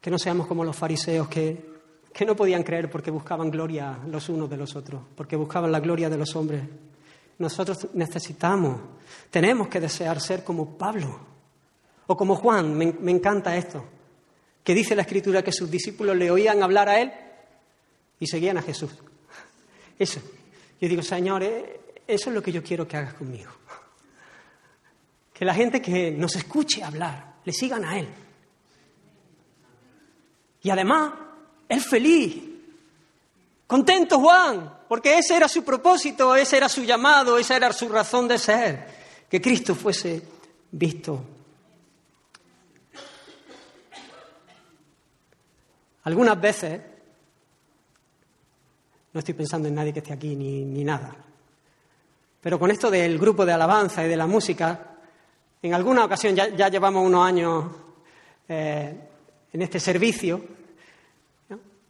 [0.00, 1.72] Que no seamos como los fariseos que
[2.12, 5.80] que no podían creer porque buscaban gloria los unos de los otros, porque buscaban la
[5.80, 6.62] gloria de los hombres.
[7.38, 8.78] Nosotros necesitamos,
[9.30, 11.18] tenemos que desear ser como Pablo
[12.06, 13.82] o como Juan, me, encanta esto,
[14.62, 17.12] que dice la Escritura que sus discípulos le oían hablar a él
[18.18, 18.92] y seguían a Jesús.
[19.98, 20.20] Eso.
[20.80, 23.50] Yo digo, Señor, eh, eso es lo que yo quiero que hagas conmigo.
[25.32, 28.08] Que la gente que nos escuche hablar, le sigan a Él.
[30.62, 31.12] Y además,
[31.68, 32.36] él feliz.
[33.66, 38.28] Contento Juan, porque ese era su propósito, ese era su llamado, esa era su razón
[38.28, 38.86] de ser,
[39.28, 40.22] que Cristo fuese
[40.70, 41.24] visto.
[46.04, 46.80] Algunas veces,
[49.12, 51.14] no estoy pensando en nadie que esté aquí ni, nada,
[52.40, 54.96] pero con esto del grupo de alabanza y de la música,
[55.62, 57.66] en alguna ocasión, ya, llevamos unos años
[58.48, 59.08] eh,
[59.52, 60.42] en este servicio,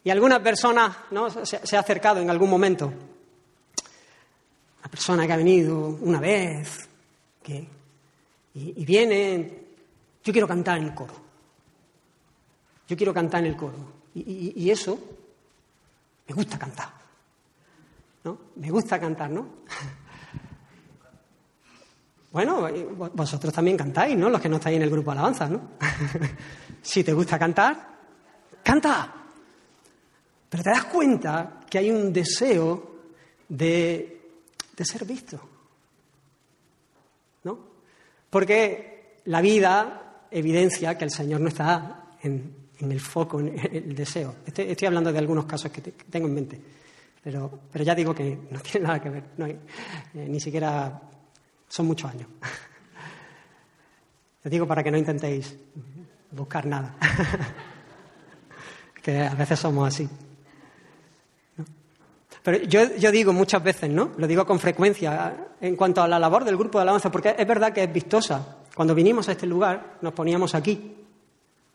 [0.05, 1.31] y alguna persona ¿no?
[1.31, 2.87] se, ha acercado en algún momento.
[2.87, 6.89] Una persona que ha venido una vez
[7.43, 7.69] que,
[8.55, 9.59] y, viene,
[10.25, 11.15] yo quiero cantar en el coro.
[12.89, 14.02] Yo quiero cantar en el coro.
[14.15, 14.99] Y, eso,
[16.29, 16.91] me gusta cantar.
[18.25, 18.39] ¿No?
[18.57, 19.47] Me gusta cantar, ¿no?
[22.33, 22.67] Bueno,
[23.13, 24.31] vosotros también cantáis, ¿no?
[24.31, 25.73] Los que no estáis en el grupo alabanza, ¿no?
[26.83, 27.77] si te gusta cantar,
[28.63, 29.15] canta.
[30.49, 32.93] Pero te das cuenta que hay un deseo
[33.51, 34.31] de,
[34.83, 35.39] ser visto.
[37.45, 37.59] ¿No?
[38.31, 44.35] Porque la vida evidencia que el Señor no está en, el foco, en el deseo.
[44.45, 46.61] Estoy, hablando de algunos casos que, tengo en mente,
[47.23, 51.01] pero, pero, ya digo que no tiene nada que ver, eh, ni siquiera
[51.69, 52.29] son muchos años.
[54.43, 55.57] Les digo para que no intentéis
[56.33, 56.97] buscar nada,
[59.03, 60.09] que a veces somos así.
[62.43, 64.11] Pero yo, digo muchas veces, ¿no?
[64.17, 67.47] Lo digo con frecuencia en cuanto a la labor del grupo de alabanza, porque es
[67.47, 68.59] verdad que es vistosa.
[68.75, 71.02] Cuando vinimos a este lugar, nos poníamos aquí,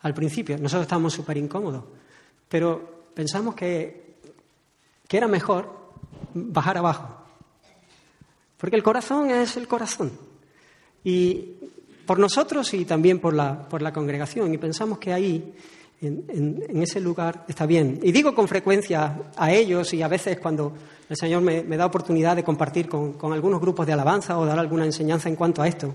[0.02, 0.56] al principio.
[0.58, 1.84] Nosotros estábamos súper incómodos.
[2.48, 4.16] Pero pensamos que,
[5.06, 5.70] que era mejor
[6.34, 7.16] bajar abajo.
[8.56, 10.12] Porque el corazón es el corazón.
[11.04, 11.54] Y
[12.06, 14.52] por nosotros y también por la, por la congregación.
[14.52, 15.54] Y pensamos que ahí
[16.00, 17.98] en, ese lugar está bien.
[18.02, 20.72] Y digo con frecuencia a ellos y a veces cuando
[21.08, 24.84] el Señor me, da oportunidad de compartir con, algunos grupos de alabanza o dar alguna
[24.84, 25.92] enseñanza en cuanto a esto,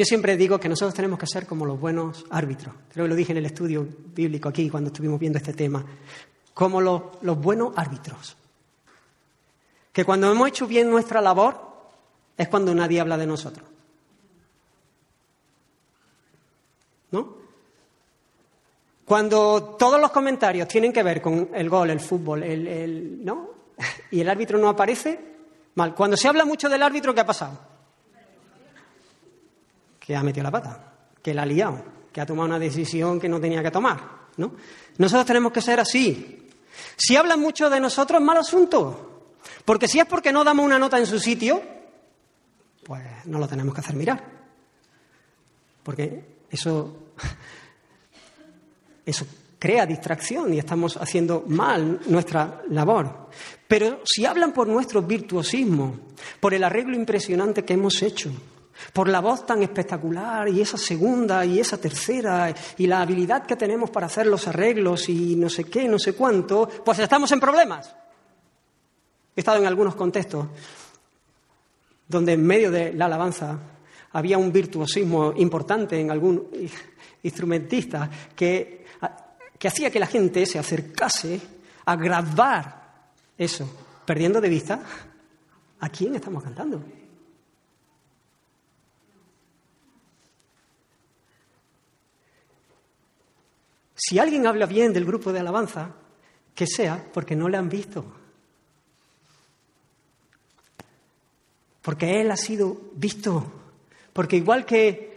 [0.00, 2.74] yo siempre digo que nosotros tenemos que ser como los buenos árbitros.
[2.90, 5.84] Creo que lo dije en el estudio bíblico aquí cuando estuvimos viendo este tema.
[6.54, 7.02] Como los,
[7.36, 8.34] buenos árbitros.
[9.92, 11.60] Que cuando hemos hecho bien nuestra labor
[12.34, 13.68] es cuando nadie habla de nosotros.
[17.10, 17.36] ¿No?
[19.04, 23.50] Cuando todos los comentarios tienen que ver con el gol, el fútbol, el, ¿no?
[24.12, 25.20] y el árbitro no aparece,
[25.74, 25.94] mal.
[25.94, 27.69] Cuando se habla mucho del árbitro, ¿qué ha pasado?
[30.10, 30.92] Que ha metido la pata,
[31.22, 34.26] que la ha liado, que ha tomado una decisión que no tenía que tomar.
[34.38, 34.50] ¿no?
[34.98, 36.48] Nosotros tenemos que ser así.
[36.96, 39.36] Si hablan mucho de nosotros, mal asunto.
[39.64, 41.62] Porque si es porque no damos una nota en su sitio,
[42.82, 44.20] pues no lo tenemos que hacer mirar.
[45.84, 47.12] Porque eso
[49.06, 49.24] eso
[49.60, 53.28] crea distracción y estamos haciendo mal nuestra labor.
[53.68, 56.00] Pero si hablan por nuestro virtuosismo,
[56.40, 58.32] por el arreglo impresionante que hemos hecho,
[58.92, 63.56] por la voz tan espectacular y esa segunda y esa tercera y la habilidad que
[63.56, 67.40] tenemos para hacer los arreglos y no sé qué, no sé cuánto, pues estamos en
[67.40, 67.94] problemas.
[69.36, 70.46] He estado en algunos contextos
[72.08, 73.58] donde en medio de la alabanza
[74.12, 76.48] había un virtuosismo importante en algún
[77.22, 78.84] instrumentista que,
[79.62, 81.40] hacía que la gente se acercase
[81.84, 82.80] a grabar
[83.38, 83.68] eso
[84.04, 84.82] perdiendo de vista
[85.78, 86.82] a quién estamos cantando.
[94.02, 95.90] Si alguien habla bien del grupo de alabanza,
[96.54, 98.02] que sea porque no le han visto.
[101.82, 103.52] Porque Él ha sido visto.
[104.14, 105.10] Porque igual que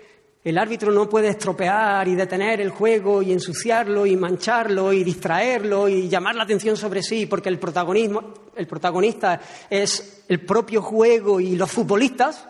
[0.43, 5.87] el árbitro no puede estropear y detener el juego y ensuciarlo y mancharlo y distraerlo
[5.87, 11.39] y llamar la atención sobre sí, porque el, protagonismo, el protagonista es el propio juego
[11.39, 12.49] y los futbolistas,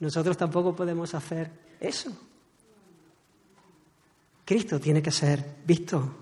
[0.00, 2.29] nosotros tampoco podemos hacer eso.
[4.50, 6.12] Cristo tiene que ser visto.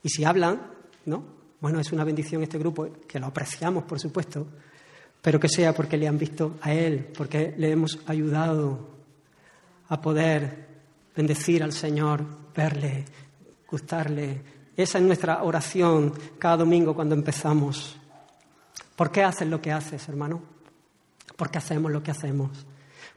[0.00, 0.62] Y si hablan,
[1.06, 1.24] ¿no?
[1.60, 4.46] Bueno, es una bendición este grupo, que lo apreciamos, por supuesto,
[5.20, 8.90] pero que sea porque le han visto a Él, porque le hemos ayudado
[9.88, 10.68] a poder
[11.16, 13.06] bendecir al Señor, verle,
[13.68, 14.40] gustarle.
[14.76, 17.96] Esa es nuestra oración cada domingo cuando empezamos.
[18.94, 20.40] ¿Por qué haces lo que haces, hermano?
[21.34, 22.52] ¿Por qué hacemos lo que hacemos?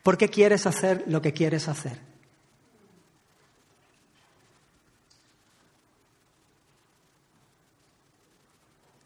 [0.01, 2.12] ¿Por qué quieres hacer lo que quieres hacer?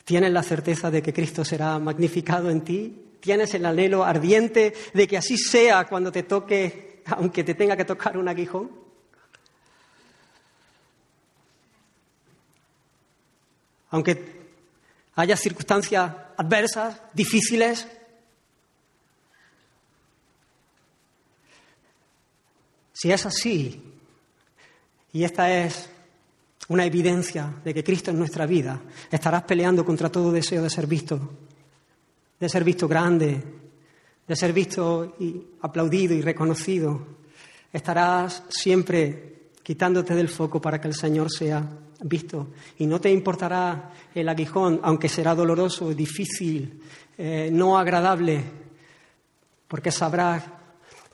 [0.08, 3.17] ¿Tienes la certeza de que Cristo será magnificado en ti?
[3.20, 7.84] ¿Tienes el anhelo ardiente de que así sea cuando te toque, aunque te tenga que
[7.84, 8.72] tocar un aguijón?
[13.89, 14.48] Aunque
[15.15, 17.86] haya circunstancias adversas, difíciles.
[22.93, 23.84] Si es así,
[25.12, 25.89] y esta es
[26.69, 30.86] una evidencia de que Cristo es nuestra vida, estarás peleando contra todo deseo de ser
[30.86, 31.19] visto,
[32.39, 33.41] de ser visto grande,
[34.27, 37.17] de ser visto y aplaudido y reconocido.
[37.71, 41.65] Estarás siempre quitándote del foco para que el Señor sea
[42.01, 42.49] visto.
[42.77, 46.82] Y no te importará el aguijón, aunque será doloroso, difícil,
[47.17, 48.43] eh, no agradable,
[49.67, 50.43] porque sabrás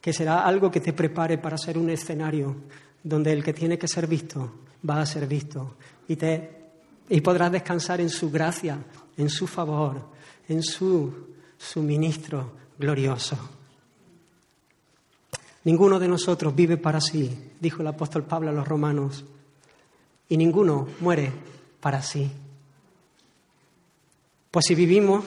[0.02, 2.56] que será algo que te prepare para ser un escenario
[3.04, 4.52] donde el que tiene que ser visto
[4.88, 5.76] va a ser visto
[6.08, 6.70] y, te,
[7.10, 8.78] y podrás descansar en su gracia,
[9.18, 10.10] en su favor,
[10.48, 13.38] en su suministro glorioso.
[15.66, 19.24] Ninguno de nosotros vive para sí, dijo el apóstol Pablo a los romanos,
[20.28, 21.32] y ninguno muere
[21.80, 22.30] para sí.
[24.52, 25.24] Pues si vivimos,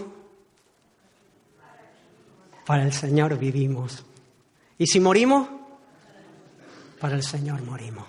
[2.67, 4.05] para el Señor vivimos.
[4.79, 5.49] Y si morimos,
[7.01, 8.05] para el Señor morimos.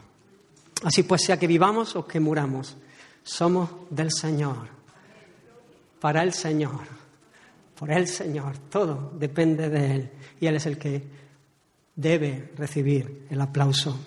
[0.83, 2.77] Así pues, sea que vivamos o que muramos,
[3.23, 4.67] somos del Señor,
[5.99, 6.81] para el Señor,
[7.77, 8.57] por el Señor.
[8.69, 11.03] Todo depende de Él y Él es el que
[11.95, 13.99] debe recibir el aplauso.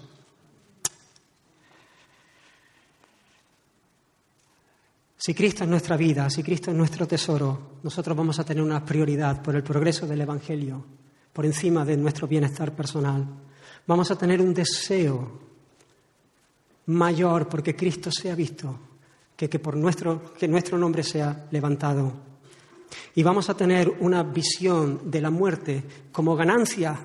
[5.16, 8.82] Si Cristo es nuestra vida, si Cristo es nuestro tesoro, nosotros vamos a tener una
[8.82, 10.82] prioridad por el progreso del Evangelio,
[11.32, 13.26] por encima de nuestro bienestar personal.
[13.86, 15.49] Vamos a tener un deseo
[16.86, 18.78] mayor porque Cristo sea visto
[19.36, 22.12] que que por nuestro, que nuestro nombre sea levantado.
[23.14, 26.98] Y vamos a tener una visión de la muerte como ganancia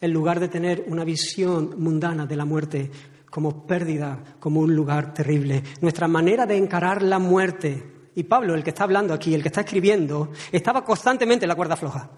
[0.00, 2.90] en lugar de tener una visión mundana de la muerte
[3.30, 5.62] como pérdida, como un lugar terrible.
[5.80, 9.48] Nuestra manera de encarar la muerte, y Pablo, el que está hablando aquí, el que
[9.48, 12.08] está escribiendo, estaba constantemente en la cuerda floja.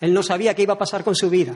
[0.00, 1.54] Él no sabía qué iba a pasar con su vida.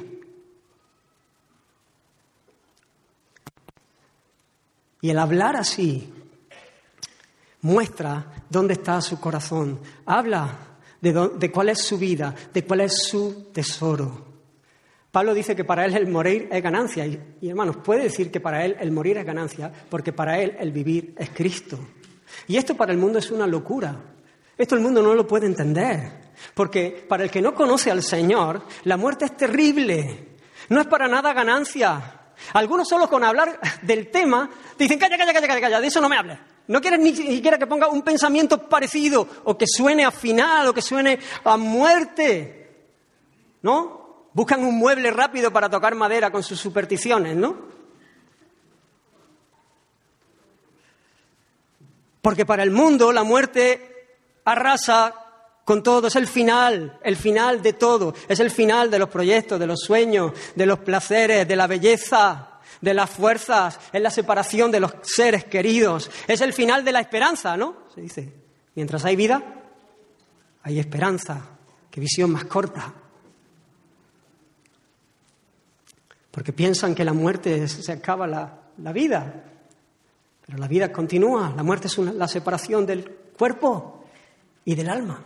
[5.07, 6.13] Y el hablar así
[7.61, 9.79] muestra dónde está su corazón.
[10.05, 10.59] Habla
[11.01, 14.27] de, cuál es su vida, de cuál es su tesoro.
[15.13, 17.07] Pablo dice que para él el morir es ganancia.
[17.07, 20.57] Y, y, hermanos, puede decir que para él el morir es ganancia, porque para él
[20.59, 21.79] el vivir es Cristo.
[22.49, 23.95] Y esto para el mundo es una locura.
[24.59, 26.33] Esto el mundo no lo puede entender.
[26.53, 30.31] Porque para el que no conoce al Señor, la muerte es terrible.
[30.69, 32.26] No es para nada ganancia.
[32.53, 36.17] Algunos solo con hablar del tema dicen, calla, calla, calla, calla, de eso no me
[36.17, 36.39] hables.
[36.69, 40.75] No quieres ni siquiera que ponga un pensamiento parecido o que suene a final o
[40.75, 42.63] que suene a muerte.
[43.63, 44.29] ¿No?
[44.33, 47.57] Buscan un mueble rápido para tocar madera con sus supersticiones, ¿no?
[52.21, 55.26] Porque para el mundo la muerte arrasa
[55.67, 59.59] con todo, es el final, el final de todo, es el final de los proyectos,
[59.59, 64.71] de los sueños, de los placeres, de la belleza, de las fuerzas, es la separación
[64.71, 67.79] de los seres queridos, es el final de la esperanza, ¿no?
[67.93, 68.33] Se dice,
[68.77, 69.43] mientras hay vida,
[70.63, 71.41] hay esperanza,
[71.91, 72.95] qué visión más corta.
[76.31, 79.43] Porque piensan que la muerte se acaba la, la vida,
[80.47, 84.05] Pero la vida continúa, la muerte es la separación del cuerpo
[84.65, 85.25] y del alma.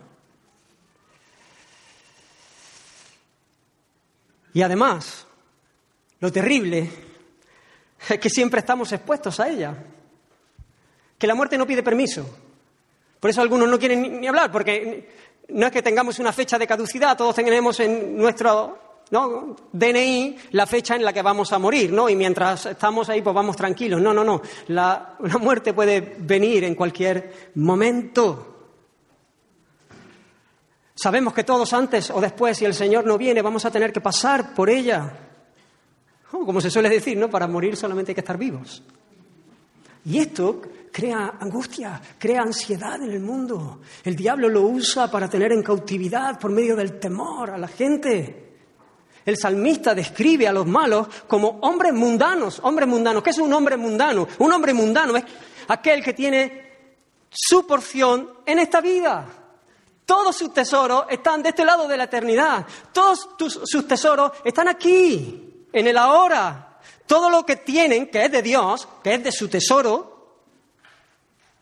[4.53, 5.27] Y además,
[6.21, 6.91] lo terrible
[8.09, 9.75] es que siempre estamos expuestos a ella,
[11.19, 12.27] que la muerte no pide permiso.
[13.21, 15.09] Por eso algunos no quieren ni hablar, porque
[15.51, 18.89] no es que tengamos una fecha de caducidad, todos tenemos en nuestro.
[19.11, 22.09] DNI la fecha en la que vamos a morir, ¿no?
[22.09, 24.01] Y mientras estamos ahí, pues vamos tranquilos.
[24.01, 24.41] No, no, no.
[24.69, 28.60] La muerte puede venir en cualquier momento.
[31.03, 34.03] Sabemos que todos antes o después, si el Señor no viene, vamos a tener que
[34.03, 35.11] pasar por ella.
[36.31, 37.31] Como se suele decir, ¿no?
[37.31, 38.83] Para morir solamente hay que estar vivos.
[40.05, 40.61] Y esto
[40.93, 43.81] crea angustia, crea ansiedad en el mundo.
[44.05, 48.57] El diablo lo usa para tener en cautividad por medio del temor a la gente.
[49.25, 53.23] El salmista describe a los malos como hombres mundanos, hombres mundanos.
[53.23, 54.29] ¿Qué es un hombre mundano?
[54.39, 55.25] Un hombre mundano es
[55.69, 56.73] aquel que tiene
[57.31, 59.39] su porción en esta vida.
[60.11, 62.67] Todos sus tesoros están de este lado de la eternidad.
[62.93, 66.81] Todos sus tesoros están aquí, en el ahora.
[67.07, 70.41] Todo lo que tienen, que es de Dios, que es de su tesoro,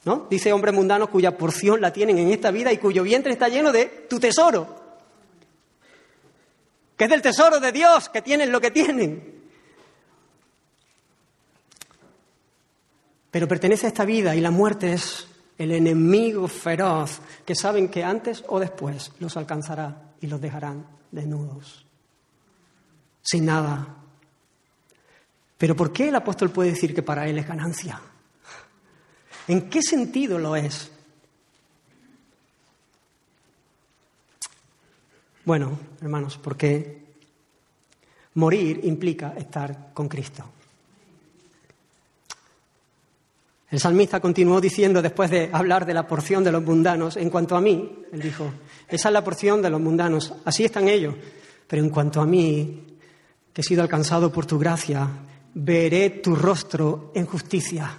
[0.04, 0.26] ¿no?
[0.30, 3.70] Dice hombre mundano cuya porción la tienen en esta vida y cuyo vientre está lleno
[3.70, 4.88] de tu tesoro
[6.96, 9.40] que es del tesoro de Dios, que tienen lo que tienen.
[13.30, 15.28] Pero pertenece a esta vida y la muerte es
[15.58, 21.84] el enemigo feroz que saben que antes o después los alcanzará y los dejarán desnudos,
[23.22, 23.96] sin nada.
[25.58, 28.00] Pero ¿por qué el apóstol puede decir que para él es ganancia?
[29.48, 30.92] ¿En qué sentido lo es?
[35.44, 37.06] Bueno, hermanos, porque
[38.34, 40.44] morir implica estar con Cristo.
[43.70, 47.54] El salmista continuó diciendo, después de hablar de la porción de los mundanos, en cuanto
[47.54, 48.50] a mí, él dijo,
[48.88, 51.14] esa es la porción de los mundanos, así están ellos,
[51.66, 52.86] pero en cuanto a mí,
[53.52, 55.06] que he sido alcanzado por tu gracia,
[55.52, 57.94] veré tu rostro en justicia.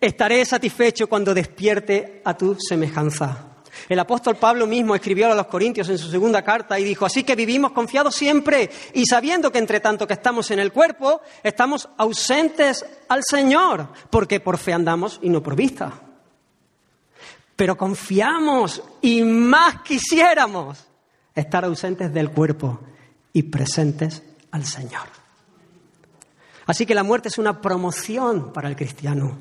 [0.00, 3.47] Estaré satisfecho cuando despierte a tu semejanza.
[3.88, 7.24] El apóstol Pablo mismo escribió a los Corintios en su segunda carta y dijo, así
[7.24, 11.88] que vivimos confiados siempre y sabiendo que entre tanto que estamos en el cuerpo, estamos
[11.96, 15.92] ausentes al Señor, porque por fe andamos y no por vista.
[17.56, 20.86] Pero confiamos y más quisiéramos
[21.34, 22.80] estar ausentes del cuerpo
[23.32, 25.08] y presentes al Señor.
[26.66, 29.38] Así que la muerte es una promoción para el cristiano,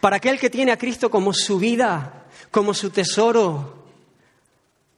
[0.00, 3.84] para aquel que tiene a Cristo como su vida, como su tesoro.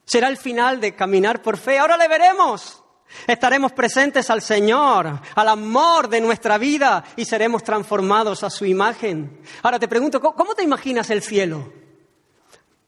[0.04, 1.78] Será el final de caminar por fe.
[1.78, 2.82] Ahora le veremos.
[3.26, 9.40] Estaremos presentes al Señor, al amor de nuestra vida y seremos transformados a su imagen.
[9.62, 11.72] Ahora te pregunto, ¿cómo te imaginas el cielo?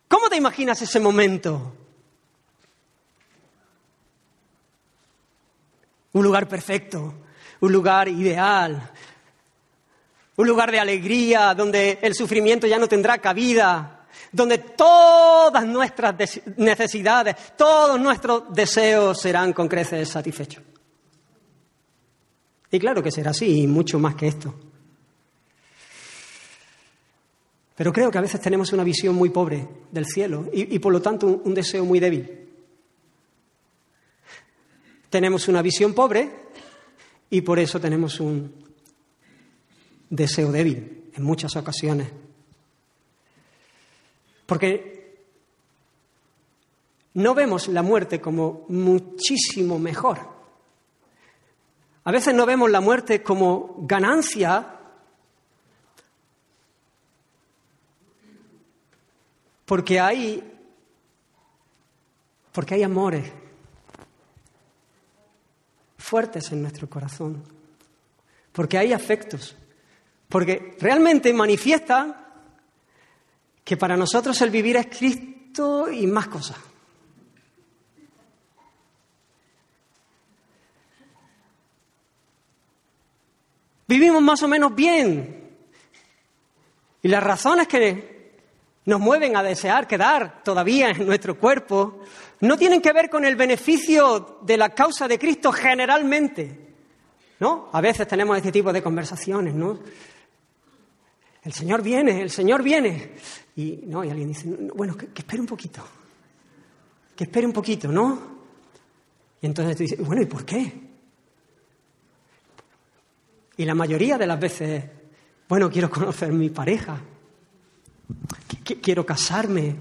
[0.09, 1.75] ¿Cómo te imaginas ese momento?
[6.13, 7.15] Un lugar perfecto,
[7.61, 8.91] un lugar ideal,
[10.37, 13.99] un lugar de alegría donde el sufrimiento ya no tendrá cabida,
[14.33, 16.14] donde todas nuestras
[16.57, 20.62] necesidades, todos nuestros deseos serán con creces satisfechos.
[22.71, 24.55] Y claro que será así, y mucho más que esto.
[27.81, 31.01] Pero creo que a veces tenemos una visión muy pobre del cielo y, por lo
[31.01, 32.47] tanto un deseo muy débil.
[35.09, 36.31] Tenemos una visión pobre
[37.31, 38.53] y por eso tenemos un
[40.11, 42.09] deseo débil en muchas ocasiones.
[44.51, 45.14] Porque
[47.14, 50.18] no vemos la muerte como muchísimo mejor.
[52.03, 54.76] A veces no vemos la muerte como ganancia
[59.66, 60.42] porque hay
[62.51, 63.30] porque hay amores
[65.96, 67.44] fuertes en nuestro corazón,
[68.51, 69.55] porque hay afectos,
[70.28, 72.20] porque realmente manifiesta
[73.71, 76.57] que para nosotros el vivir es Cristo y más cosas.
[83.87, 85.53] Vivimos más o menos bien.
[87.01, 88.41] Y las razones que
[88.87, 92.01] nos mueven a desear quedar todavía en nuestro cuerpo
[92.41, 96.75] no tienen que ver con el beneficio de la causa de Cristo generalmente.
[97.39, 97.68] ¿No?
[97.73, 99.79] A veces tenemos este tipo de conversaciones, ¿no?
[101.43, 103.12] El Señor viene, el Señor viene.
[103.57, 105.82] Y, no, y alguien dice, bueno, que, espere un poquito.
[107.16, 108.41] Que espere un poquito, ¿no?
[109.41, 110.72] Y entonces tú dices, bueno, ¿y por qué?
[113.57, 114.84] Y la mayoría de las veces
[115.49, 117.01] Bueno, quiero conocer mi pareja.
[118.82, 119.76] Quiero casarme.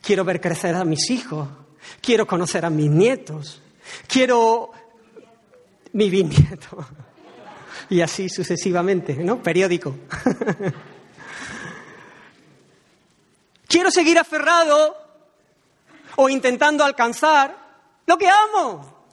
[0.00, 1.48] Quiero ver crecer a mis hijos.
[2.00, 3.60] Quiero conocer a mis nietos.
[4.06, 4.70] Quiero
[5.92, 6.86] mi bisnieto.
[7.90, 9.42] Y así sucesivamente, ¿no?
[9.42, 9.94] Periódico.
[13.72, 14.94] Quiero seguir aferrado
[16.16, 17.56] o intentando alcanzar
[18.04, 19.06] lo que amo.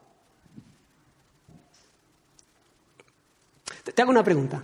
[3.96, 4.62] Te hago una pregunta.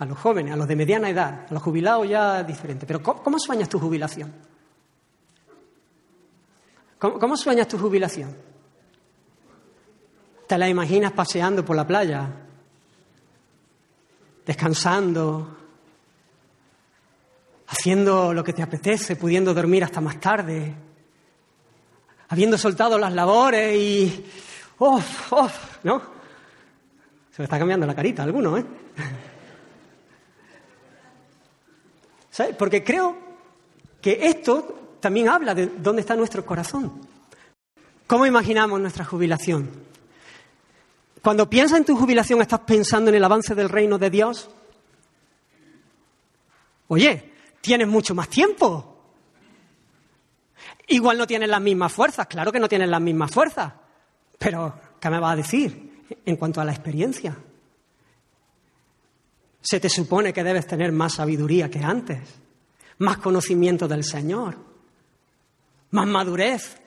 [0.00, 2.84] A los jóvenes, a los de mediana edad, a los jubilados ya diferente.
[2.84, 4.34] Pero ¿cómo, sueñas tu jubilación?
[6.98, 8.36] ¿Cómo, sueñas tu jubilación?
[10.46, 12.28] ¿Te la imaginas paseando por la playa?
[14.44, 15.57] Descansando,
[17.68, 20.74] haciendo lo que te apetece, pudiendo dormir hasta más tarde,
[22.28, 24.24] habiendo soltado las labores y...
[24.78, 25.00] ¡Oh,
[25.30, 25.50] oh!
[25.82, 26.00] ¿No?
[27.30, 28.64] Se me está cambiando la carita alguno, ¿eh?
[32.30, 32.56] ¿Sabes?
[32.56, 33.16] Porque creo
[34.00, 37.06] que esto también habla de dónde está nuestro corazón.
[38.06, 39.70] ¿Cómo imaginamos nuestra jubilación?
[41.20, 44.48] Cuando piensas en tu jubilación, ¿estás pensando en el avance del reino de Dios?
[46.86, 47.32] Oye,
[47.68, 48.94] tienes mucho más tiempo.
[50.86, 53.74] Igual no tienes las mismas fuerzas, claro que no tienes las mismas fuerzas,
[54.38, 57.36] pero ¿qué me vas a decir en cuanto a la experiencia?
[59.60, 62.20] Se te supone que debes tener más sabiduría que antes,
[62.98, 64.56] más conocimiento del Señor,
[65.90, 66.80] más madurez.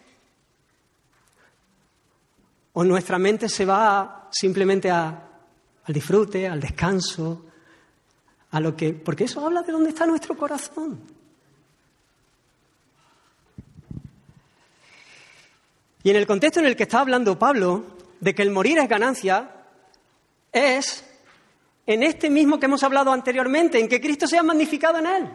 [2.73, 5.21] O nuestra mente se va simplemente al
[5.85, 7.50] disfrute, al descanso,
[8.51, 8.93] a lo que.
[8.93, 10.99] Porque eso habla de dónde está nuestro corazón.
[16.03, 17.85] Y en el contexto en el que está hablando Pablo,
[18.19, 19.51] de que el morir es ganancia,
[20.51, 21.05] es
[21.85, 25.29] en este mismo que hemos hablado anteriormente, en que Cristo sea magnificado en él.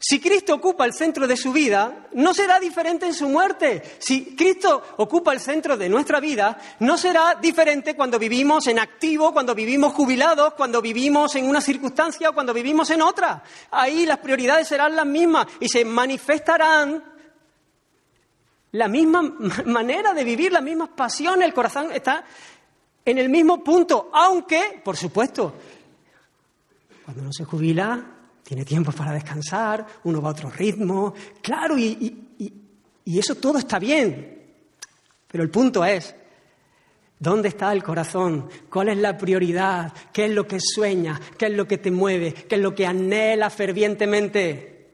[0.00, 3.82] Si Cristo ocupa el centro de su vida, no será diferente en su muerte.
[3.98, 9.32] Si Cristo ocupa el centro de nuestra vida, no será diferente cuando vivimos en activo,
[9.32, 13.42] cuando vivimos jubilados, cuando vivimos en una circunstancia o cuando vivimos en otra.
[13.72, 17.02] Ahí las prioridades serán las mismas y se manifestarán
[18.72, 19.22] la misma
[19.66, 22.24] manera de vivir, las mismas pasiones, el corazón está
[23.04, 25.54] en el mismo punto, aunque, por supuesto,
[27.04, 28.17] cuando uno se jubila,
[28.48, 32.16] tiene tiempo para descansar, uno va a otro ritmo, claro, y,
[33.04, 34.42] eso todo está bien.
[35.30, 36.14] Pero el punto es,
[37.18, 38.48] ¿Dónde está el corazón?
[38.70, 39.92] ¿Cuál es la prioridad?
[40.14, 41.20] ¿Qué es lo que sueña?
[41.36, 42.32] ¿Qué es lo que te mueve?
[42.32, 44.86] ¿Qué es lo que anhela fervientemente?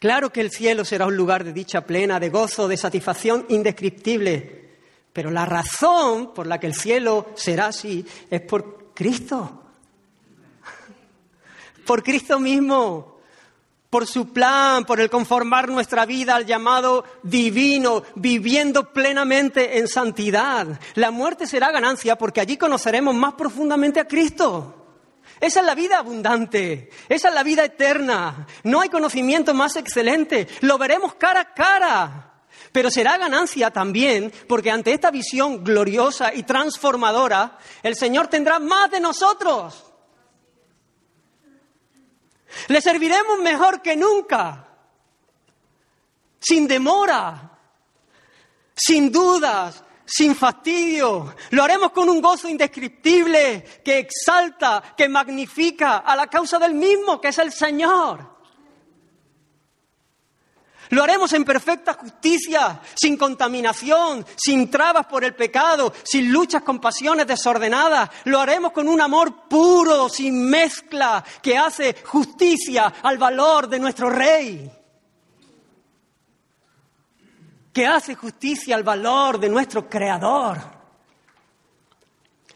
[0.00, 4.70] Claro que el cielo será un lugar de dicha plena, de gozo, de satisfacción indescriptible,
[5.12, 9.60] pero la razón por la que el cielo será así es por Cristo
[11.90, 13.18] por Cristo mismo,
[13.90, 20.78] por su plan, por el conformar nuestra vida al llamado divino, viviendo plenamente en santidad.
[20.94, 24.86] La muerte será ganancia porque allí conoceremos más profundamente a Cristo.
[25.40, 28.46] Esa es la vida abundante, esa es la vida eterna.
[28.62, 32.29] No hay conocimiento más excelente, lo veremos cara a cara.
[32.72, 38.90] Pero será ganancia también porque ante esta visión gloriosa y transformadora, el Señor tendrá más
[38.90, 39.86] de nosotros.
[42.68, 44.68] Le serviremos mejor que nunca,
[46.40, 47.58] sin demora,
[48.74, 51.34] sin dudas, sin fastidio.
[51.50, 57.20] Lo haremos con un gozo indescriptible que exalta, que magnifica a la causa del mismo,
[57.20, 58.39] que es el Señor.
[60.90, 66.80] Lo haremos en perfecta justicia, sin contaminación, sin trabas por el pecado, sin luchas con
[66.80, 68.10] pasiones desordenadas.
[68.24, 74.10] Lo haremos con un amor puro, sin mezcla, que hace justicia al valor de nuestro
[74.10, 74.68] Rey.
[77.72, 80.58] Que hace justicia al valor de nuestro Creador.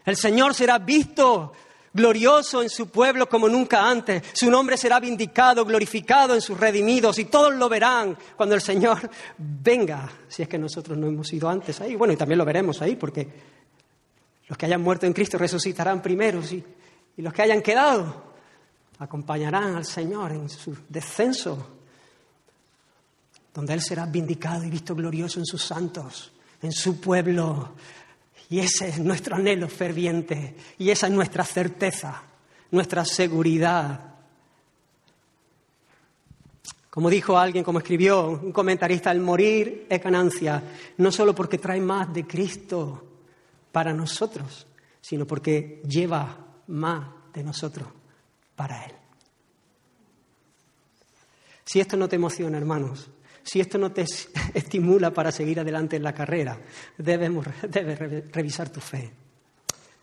[0.03, 1.53] El Señor será visto
[1.95, 4.21] glorioso en su pueblo como nunca antes.
[4.33, 9.09] Su nombre será vindicado, glorificado en sus redimidos y todos lo verán cuando el Señor
[9.37, 11.95] venga, si es que nosotros no hemos ido antes ahí.
[11.95, 13.27] Bueno, y también lo veremos ahí porque
[14.47, 16.63] los que hayan muerto en Cristo resucitarán primero y,
[17.17, 18.25] los que hayan quedado
[18.99, 21.77] acompañarán al Señor en su descenso,
[23.53, 27.71] donde Él será vindicado y visto glorioso en sus santos, en su pueblo,
[28.49, 32.23] y ese es nuestro anhelo ferviente y esa es nuestra certeza,
[32.71, 34.15] nuestra seguridad.
[36.89, 40.63] Como dijo alguien, como escribió un comentarista, el morir es ganancia,
[40.97, 43.03] no solo porque trae más de Cristo
[43.71, 44.65] para nosotros,
[45.01, 46.37] sino porque lleva
[46.67, 47.87] más de nosotros
[48.55, 48.93] para Él.
[51.65, 53.09] Si esto no te emociona, hermanos,
[53.45, 54.05] si esto no te
[54.53, 56.59] estimula para seguir adelante en la carrera,
[56.97, 57.31] debes
[58.33, 59.11] revisar tu fe.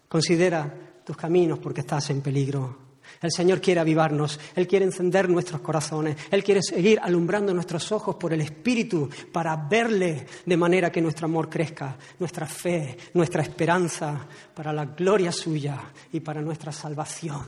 [0.08, 0.72] Considera
[1.04, 2.78] tus caminos porque estás en peligro.
[3.20, 8.16] El Señor quiere avivarnos, Él quiere encender nuestros corazones, Él quiere seguir alumbrando nuestros ojos
[8.16, 14.26] por el Espíritu para verle de manera que nuestro amor crezca, nuestra fe, nuestra esperanza,
[14.54, 15.80] para la gloria suya
[16.12, 17.46] y para nuestra salvación.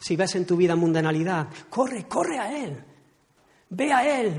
[0.00, 2.84] Si ves en tu vida mundanalidad, corre, corre a Él.
[3.70, 4.32] Ve a Él,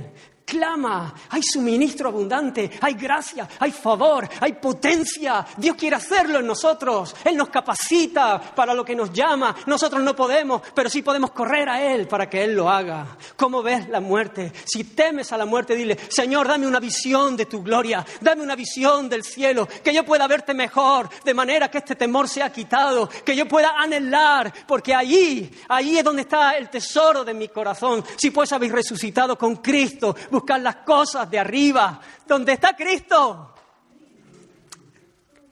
[0.49, 5.45] clama, hay suministro abundante, hay gracia, hay favor, hay potencia.
[5.55, 7.15] Dios quiere hacerlo en nosotros.
[7.23, 9.55] Él nos capacita para lo que nos llama.
[9.67, 13.17] Nosotros no podemos, pero sí podemos correr a Él para que Él lo haga.
[13.35, 14.51] ¿Cómo ves la muerte?
[14.65, 18.55] Si temes a la muerte, dile, Señor, dame una visión de tu gloria, dame una
[18.55, 23.07] visión del cielo, que yo pueda verte mejor, de manera que este temor sea quitado,
[23.23, 28.03] que yo pueda anhelar, porque allí, allí es donde está el tesoro de mi corazón.
[28.15, 33.53] Si pues habéis resucitado con Cristo, buscar las cosas de arriba, donde está Cristo.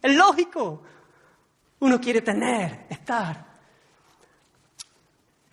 [0.01, 0.81] Es lógico.
[1.79, 3.45] Uno quiere tener, estar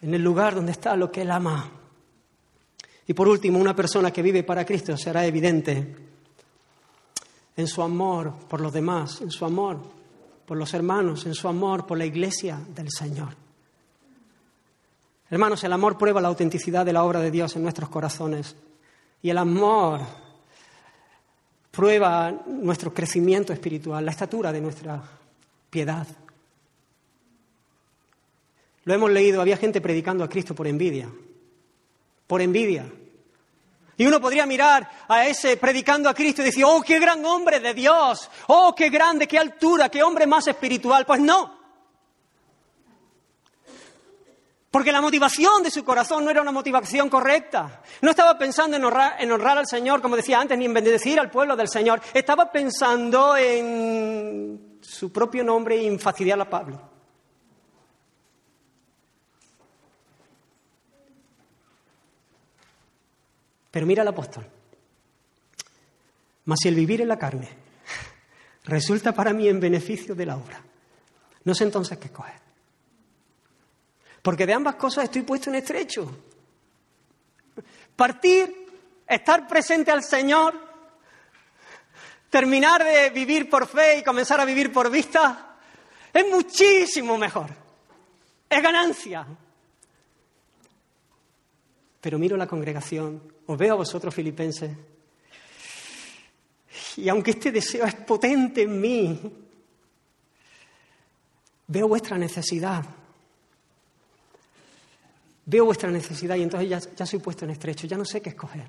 [0.00, 1.68] en el lugar donde está lo que él ama.
[3.06, 5.96] Y por último, una persona que vive para Cristo será evidente
[7.56, 9.78] en su amor por los demás, en su amor
[10.46, 13.34] por los hermanos, en su amor por la iglesia del Señor.
[15.28, 18.56] Hermanos, el amor prueba la autenticidad de la obra de Dios en nuestros corazones.
[19.24, 20.00] Y el amor
[21.70, 25.02] prueba nuestro crecimiento espiritual, la estatura de nuestra
[25.70, 26.06] piedad.
[28.84, 31.08] Lo hemos leído, había gente predicando a Cristo por envidia,
[32.26, 32.84] por envidia.
[33.96, 37.60] Y uno podría mirar a ese predicando a Cristo y decir, oh, qué gran hombre
[37.60, 41.06] de Dios, oh, qué grande, qué altura, qué hombre más espiritual.
[41.06, 41.63] Pues no,
[44.74, 47.80] Porque la motivación de su corazón no era una motivación correcta.
[48.02, 51.54] No estaba pensando en honrar, al Señor, como decía antes, ni en bendecir al pueblo
[51.54, 52.00] del Señor.
[52.12, 56.90] Estaba pensando en su propio nombre y en fastidiar a Pablo.
[63.70, 64.44] Pero mira al apóstol.
[66.46, 67.48] Mas si el vivir en la carne
[68.64, 70.60] resulta para mí en beneficio de la obra,
[71.44, 72.43] no sé entonces qué coger.
[74.24, 76.10] Porque de ambas cosas estoy puesto en estrecho.
[77.94, 80.54] Partir, estar presente al Señor,
[82.30, 85.58] terminar de vivir por fe y comenzar a vivir por vista,
[86.10, 87.50] es muchísimo mejor.
[88.48, 89.26] Es ganancia.
[92.00, 94.70] Pero miro la congregación, os veo a vosotros filipenses,
[96.96, 99.20] y aunque este deseo es potente en mí,
[101.66, 103.03] veo vuestra necesidad
[105.46, 108.66] Veo vuestra necesidad y entonces ya, soy puesto en estrecho, ya no sé qué escoger,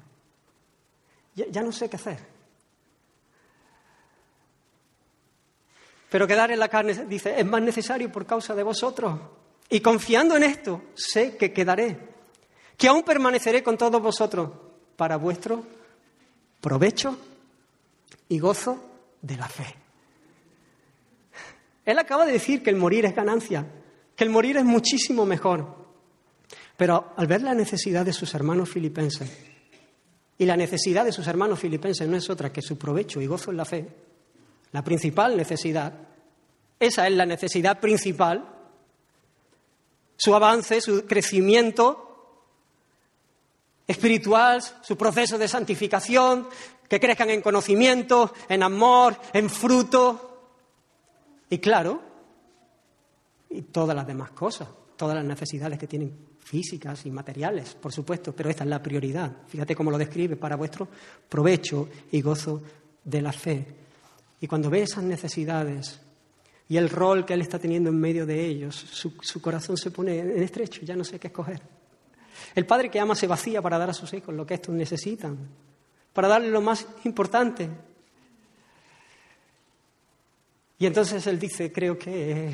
[1.33, 2.19] ya, ya no sé qué hacer.
[6.09, 9.19] Pero quedar en la carne, dice, es más necesario por causa de vosotros.
[9.69, 11.97] Y confiando en esto, sé que quedaré,
[12.77, 14.49] que aún permaneceré con todos vosotros
[14.95, 15.63] para vuestro
[16.61, 17.17] provecho
[18.29, 18.83] y gozo
[19.21, 19.75] de la fe.
[21.85, 23.65] Él acaba de decir que el morir es ganancia,
[24.15, 25.84] que el morir es muchísimo mejor.
[26.77, 29.29] Pero al ver la necesidad de sus hermanos filipenses,
[30.37, 33.51] y la necesidad de sus hermanos filipenses no es otra que su provecho y gozo
[33.51, 33.87] en la fe,
[34.73, 35.93] la principal necesidad,
[36.79, 38.45] esa es la necesidad principal,
[40.17, 42.01] su avance, su crecimiento
[43.87, 46.49] espiritual, su proceso de santificación,
[46.89, 50.49] que crezcan en conocimiento, en amor, en fruto,
[51.49, 52.01] y claro,
[53.49, 54.67] y todas las demás cosas,
[54.97, 59.31] todas las necesidades que tienen físicas y materiales, por supuesto, pero esta es la prioridad.
[59.47, 60.87] Fíjate cómo lo describe para vuestro
[61.27, 62.61] provecho y gozo
[63.03, 63.65] de la fe.
[64.39, 65.99] Y cuando ve esas necesidades
[66.69, 70.19] y el rol que él está teniendo en medio de ellos, su, corazón se pone
[70.19, 71.61] en estrecho, ya no sé qué escoger.
[72.53, 75.49] El padre que ama se vacía para dar a sus hijos lo que estos necesitan,
[76.13, 77.67] para darle lo más importante.
[80.77, 82.53] Y entonces él dice, creo que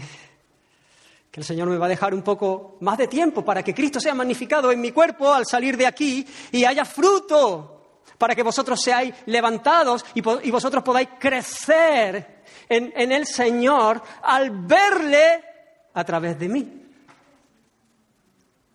[1.32, 4.02] que el Señor me va a dejar un poco más de tiempo para que Cristo
[4.02, 8.82] sea magnificado en mi cuerpo al salir de aquí y haya fruto, para que vosotros
[8.82, 15.42] seáis levantados y, vosotros podáis crecer en, en el Señor al verle
[15.94, 16.82] a través de mí.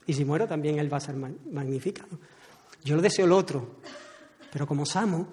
[0.06, 2.18] Y si muero también Él va a ser magnificado.
[2.82, 3.80] Yo lo deseo lo otro,
[4.50, 5.28] pero como os amo,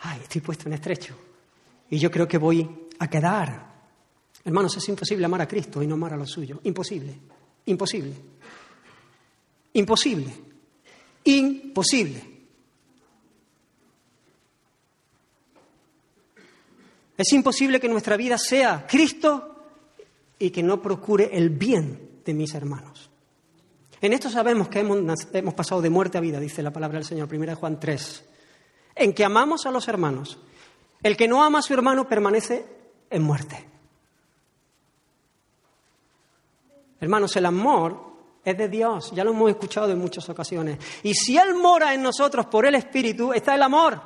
[0.00, 1.14] ay, estoy puesto en estrecho.
[1.90, 3.75] Y yo creo que voy a quedar.
[4.46, 6.60] Hermanos, es imposible amar a Cristo y no amar a lo suyo.
[6.62, 7.18] Imposible.
[7.64, 8.14] Imposible.
[9.72, 10.32] Imposible.
[11.24, 12.36] Imposible.
[17.18, 19.64] Es imposible que nuestra vida sea Cristo
[20.38, 23.10] y que no procure el bien de mis hermanos.
[24.00, 27.28] En esto sabemos que hemos, pasado de muerte a vida, dice la palabra del Señor,
[27.32, 28.24] 1 Juan 3,
[28.94, 30.38] en que amamos a los hermanos.
[31.02, 32.64] El que no ama a su hermano permanece
[33.10, 33.75] en muerte.
[37.00, 38.06] Hermanos, el amor
[38.44, 40.78] es de Dios, ya lo hemos escuchado en muchas ocasiones.
[41.02, 44.00] Y si Él mora en nosotros por el Espíritu, está el amor.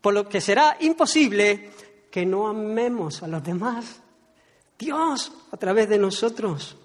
[0.00, 1.70] Por lo que será imposible
[2.10, 4.00] que no amemos a los demás.
[4.78, 6.76] Dios a través de nosotros.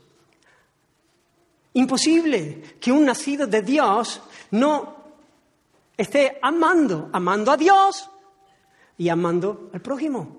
[1.73, 4.95] Imposible que un nacido de Dios no
[5.95, 8.09] esté amando, amando a Dios
[8.97, 10.37] y amando al prójimo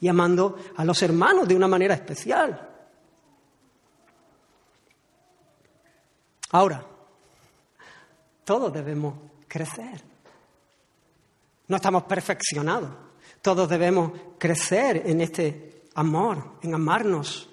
[0.00, 2.75] y amando a los hermanos de una manera especial.
[6.50, 6.84] Ahora,
[8.44, 9.14] todos debemos
[9.48, 10.00] crecer.
[11.68, 12.90] No estamos perfeccionados.
[13.42, 17.48] Todos debemos crecer en este amor, en amarnos,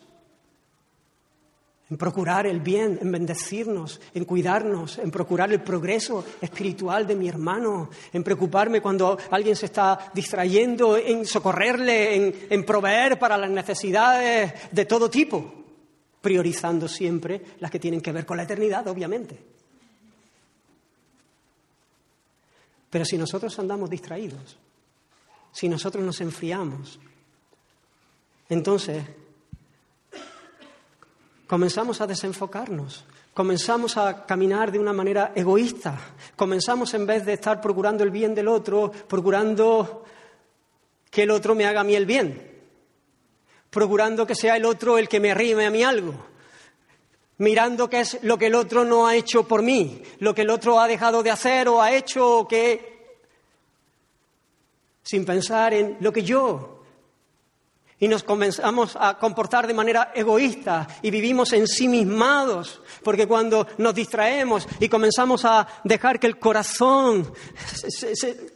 [1.90, 7.28] en procurar el bien, en bendecirnos, en cuidarnos, en procurar el progreso espiritual de mi
[7.30, 13.52] hermano, en preocuparme cuando alguien se está distrayendo, en socorrerle, en, en proveer para las
[13.52, 15.63] necesidades de todo tipo,
[16.24, 19.38] priorizando siempre las que tienen que ver con la eternidad, obviamente.
[22.90, 24.58] Pero si nosotros andamos distraídos,
[25.52, 26.98] si nosotros nos enfriamos,
[28.48, 29.04] entonces
[31.46, 33.04] comenzamos a desenfocarnos,
[33.34, 36.00] comenzamos a caminar de una manera egoísta,
[36.38, 40.06] comenzamos en vez de estar procurando el bien del otro, procurando
[41.12, 42.53] que el otro me haga a mí el bien,
[43.74, 46.14] procurando que sea el otro el que me arrime a mí algo,
[47.40, 50.52] mirando qué es lo que el otro no ha hecho por mí, lo que el
[50.52, 52.94] otro ha dejado de hacer o ha hecho o que
[55.02, 56.83] sin pensar en lo que yo
[58.00, 64.68] y nos comenzamos a comportar de manera egoísta y vivimos ensimismados, porque cuando nos distraemos
[64.80, 67.32] y comenzamos a dejar que el corazón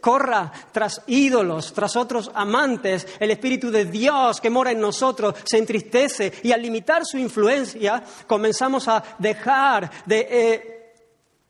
[0.00, 5.58] corra tras ídolos, tras otros amantes, el Espíritu de Dios que mora en nosotros se
[5.58, 10.94] entristece y al limitar su influencia comenzamos a dejar de, eh,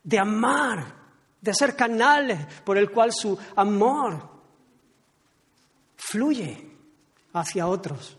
[0.03, 0.95] de amar,
[1.41, 4.28] de ser canales por el cual su amor
[5.97, 6.68] fluye
[7.41, 8.16] hacia otros.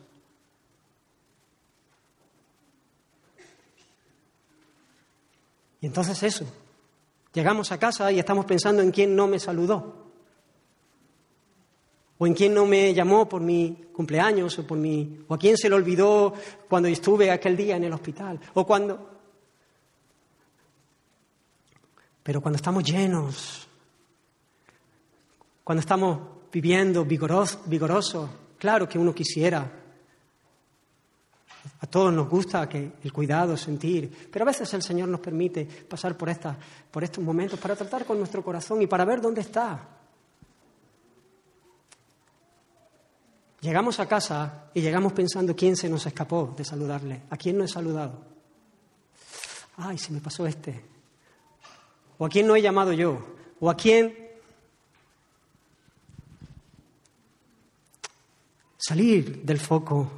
[5.81, 6.45] Y entonces eso,
[7.33, 10.11] llegamos a casa y estamos pensando en quién no me saludó,
[12.17, 15.57] o en quién no me llamó por mi cumpleaños, o, por mi, o a quién
[15.57, 16.33] se le olvidó
[16.67, 19.17] cuando estuve aquel día en el hospital, o cuando...
[22.21, 23.67] Pero cuando estamos llenos,
[25.63, 26.19] cuando estamos
[26.51, 28.29] viviendo vigorosos, vigoroso,
[28.59, 29.71] Claro que uno quisiera.
[31.81, 35.65] A todos nos gusta que el cuidado, sentir, pero a veces el Señor nos permite
[35.65, 36.29] pasar por,
[36.91, 39.87] por estos momentos para tratar con nuestro corazón y para ver dónde está.
[43.61, 47.63] Llegamos a casa y llegamos pensando quién se nos escapó de saludarle, a quién no
[47.63, 48.25] he saludado.
[49.77, 50.83] Ay, se me pasó este.
[52.17, 53.35] O a quién no he llamado yo.
[53.59, 54.28] O a quién
[58.89, 60.09] salir del foco.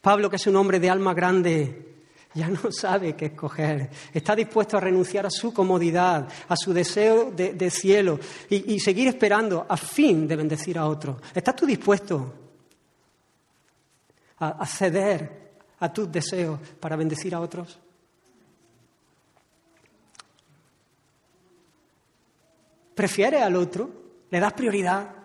[0.00, 3.90] Pablo, que es un hombre de alma grande, ya no sabe qué escoger.
[4.14, 9.66] Está dispuesto a renunciar a su comodidad, a su deseo de, cielo y, seguir esperando
[9.68, 11.16] a fin de bendecir a otros.
[11.34, 12.32] ¿Estás tú dispuesto
[14.38, 17.76] a, a ceder a tus deseos para bendecir a otros?
[22.94, 23.90] ¿Prefieres al otro?
[24.30, 25.19] ¿Le das prioridad?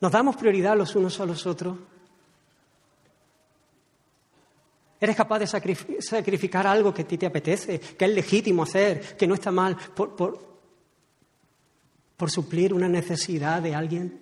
[0.00, 1.76] ¿Nos damos prioridad los unos a los otros?
[5.00, 9.26] ¿Eres capaz de sacrificar algo que a ti te apetece, que es legítimo hacer, que
[9.26, 10.16] no está mal, por,
[12.16, 14.20] por suplir una necesidad de alguien,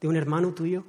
[0.00, 0.84] de un hermano tuyo?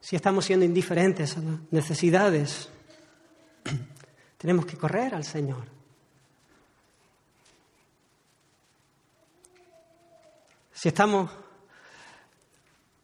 [0.00, 2.68] Si estamos siendo indiferentes a las necesidades
[4.42, 5.68] tenemos que correr al Señor.
[10.72, 11.30] Si estamos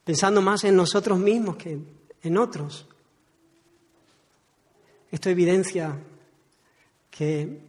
[0.03, 1.78] pensando más en nosotros mismos que
[2.22, 2.89] en otros,
[5.12, 5.97] Esto evidencia
[7.09, 7.61] que,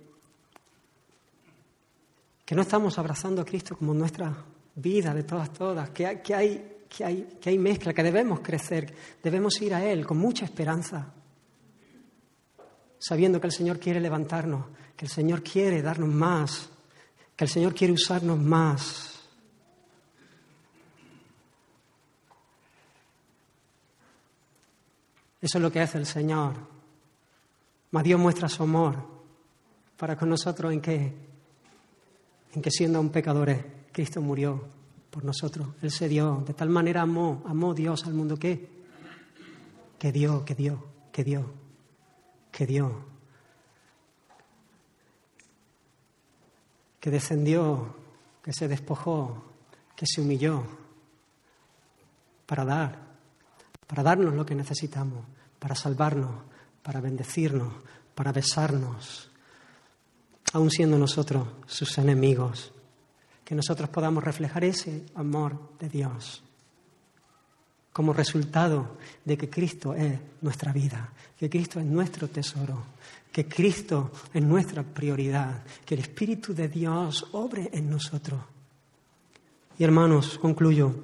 [2.44, 4.36] que no estamos abrazando a Cristo como nuestra
[4.76, 8.94] vida de todas, todas, que que, hay, que, hay, que hay mezcla, que debemos crecer,
[9.24, 11.14] debemos ir a Él con mucha esperanza,
[13.00, 16.70] sabiendo que el Señor quiere levantarnos, que el Señor quiere darnos más,
[17.36, 19.10] que el Señor quiere usarnos más.
[25.42, 26.54] Eso es lo que hace el Señor.
[27.92, 28.96] Mas Dios muestra su amor
[29.98, 31.14] para con nosotros en que,
[32.54, 34.68] en que siendo un pecadores, Cristo murió
[35.10, 35.70] por nosotros.
[35.82, 36.44] Él se dio.
[36.46, 38.68] De tal manera amó, amó Dios al mundo que,
[39.98, 41.52] que dio, que dio, que dio,
[42.52, 43.06] que dio.
[47.00, 47.96] Que descendió,
[48.44, 49.44] que se despojó,
[49.96, 50.64] que se humilló
[52.46, 53.10] para dar
[53.90, 55.26] para darnos lo que necesitamos,
[55.58, 56.30] para salvarnos,
[56.84, 57.74] para bendecirnos,
[58.14, 59.32] para besarnos,
[60.54, 62.72] aun siendo nosotros sus enemigos,
[63.44, 66.44] que nosotros podamos reflejar ese amor de Dios
[68.00, 68.96] como resultado
[69.26, 72.82] de que Cristo es nuestra vida, que Cristo es nuestro tesoro,
[73.30, 78.40] que Cristo es nuestra prioridad, que el Espíritu de Dios obre en nosotros.
[79.78, 80.96] Y hermanos, concluyo,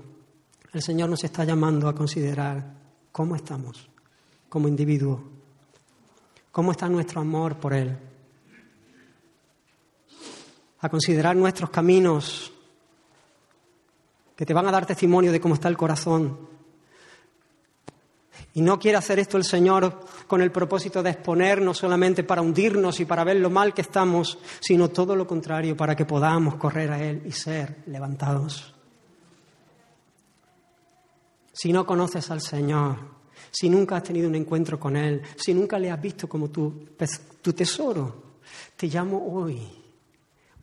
[0.71, 2.65] el Señor nos está llamando a considerar
[3.11, 3.89] cómo estamos
[4.47, 5.21] como individuo,
[6.49, 7.93] cómo está nuestro amor por Él,
[10.79, 12.53] a considerar nuestros caminos
[14.33, 16.54] que te van a dar testimonio de cómo está el corazón.
[18.55, 23.01] Y no quiere hacer esto el Señor con el propósito de exponernos solamente para hundirnos
[23.01, 26.89] y para ver lo mal que estamos, sino todo lo contrario, para que podamos correr
[26.89, 28.73] a Él y ser levantados.
[31.51, 32.97] Si no conoces al Señor,
[33.51, 36.87] si nunca has tenido un encuentro con Él, si nunca le has visto como tu,
[37.41, 38.37] tu tesoro,
[38.77, 39.67] te llamo hoy.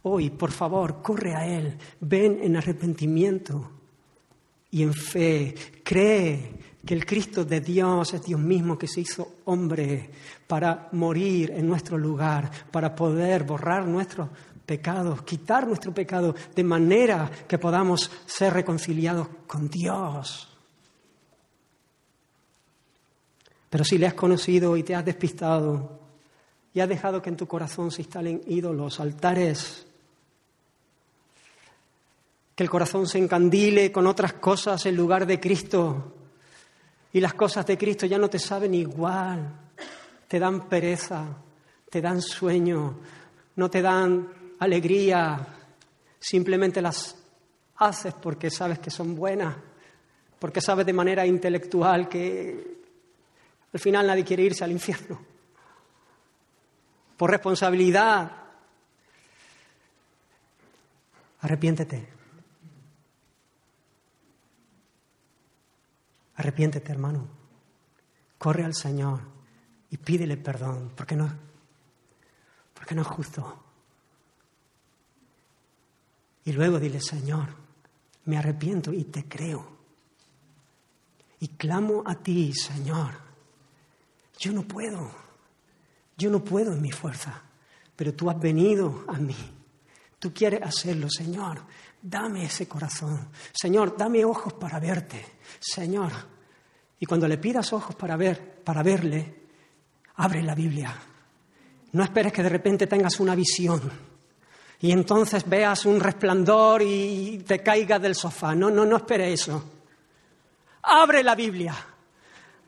[0.05, 3.71] Hoy, por favor, corre a Él, ven en arrepentimiento
[4.71, 5.55] y en fe.
[5.85, 10.11] Cree que el Cristo de Dios es Dios mismo que se hizo hombre
[10.47, 14.29] para morir en nuestro lugar, para poder borrar nuestros
[14.67, 20.49] pecados, quitar nuestro pecado, de manera que podamos ser reconciliados con Dios.
[23.71, 26.01] Pero si le has conocido y te has despistado
[26.75, 29.87] y has dejado que en tu corazón se instalen ídolos, altares,
[32.55, 36.17] que el corazón se encandile con otras cosas en lugar de Cristo
[37.13, 39.53] y las cosas de Cristo ya no te saben igual,
[40.27, 41.27] te dan pereza,
[41.91, 42.99] te dan sueño,
[43.57, 45.47] no te dan alegría,
[46.19, 47.17] simplemente las
[47.77, 49.55] haces porque sabes que son buenas,
[50.39, 52.79] porque sabes de manera intelectual que
[53.73, 55.21] al final nadie quiere irse al infierno.
[57.17, 58.33] Por responsabilidad.
[61.41, 62.22] Arrepiéntete.
[66.43, 67.29] Arrepiéntete, hermano.
[68.37, 69.21] Corre al Señor
[69.91, 71.33] y pídele perdón, porque no,
[72.75, 73.63] porque no es justo.
[76.45, 77.49] Y luego dile, Señor,
[78.25, 79.65] me arrepiento y te creo.
[81.39, 83.33] Y clamo a ti, Señor
[84.43, 85.09] yo no puedo,
[86.19, 87.43] yo no puedo en mi fuerza,
[87.95, 89.37] pero tú has venido a mí.
[90.19, 91.63] Tú quieres hacerlo, Señor.
[92.03, 93.29] Dame ese corazón.
[93.53, 95.25] Señor, dame ojos para verte.
[95.61, 96.32] Señor.
[97.03, 99.35] Y cuando le pidas ojos para ver, para verle,
[100.15, 100.95] abre la Biblia.
[101.91, 103.91] No esperes que de repente tengas una visión
[104.79, 108.55] y entonces veas un resplandor y te caigas del sofá.
[108.55, 109.65] No, no, no espere eso.
[110.85, 111.75] Abre la Biblia.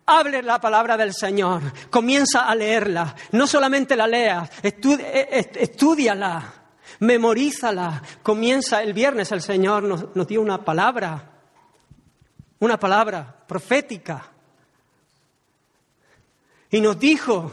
[0.07, 6.55] Hable la palabra del Señor, comienza a leerla, no solamente la leas, estudiala,
[6.99, 8.03] memorízala.
[8.21, 11.34] Comienza el viernes, el Señor nos, nos dio una palabra,
[12.65, 14.31] una palabra profética.
[16.71, 17.53] Y nos dijo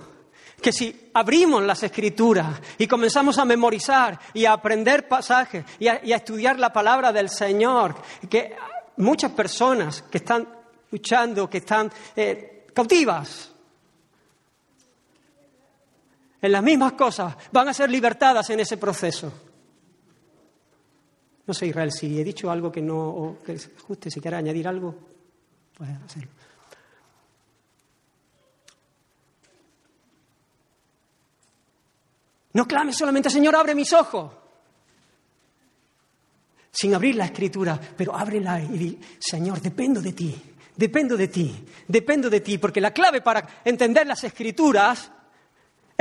[0.62, 5.96] que si abrimos las escrituras y comenzamos a memorizar y a aprender pasajes y a,
[5.96, 7.96] estudiar la palabra del Señor,
[8.30, 8.56] que
[8.98, 10.48] muchas personas que están
[10.92, 13.52] luchando, que están eh, cautivas.
[16.42, 19.51] En las mismas cosas van a ser libertadas en ese proceso.
[21.46, 24.38] No sé, Israel, si he dicho algo que no, o que es justo, si quiere
[24.38, 24.96] añadir algo,
[26.06, 26.32] hacerlo.
[32.54, 34.34] No clames solamente, Señor, abre mis ojos.
[36.70, 40.42] Sin abrir la escritura, pero ábrela y di, Señor, dependo de ti.
[40.76, 45.12] Dependo de ti, dependo de ti, porque la clave para entender las escrituras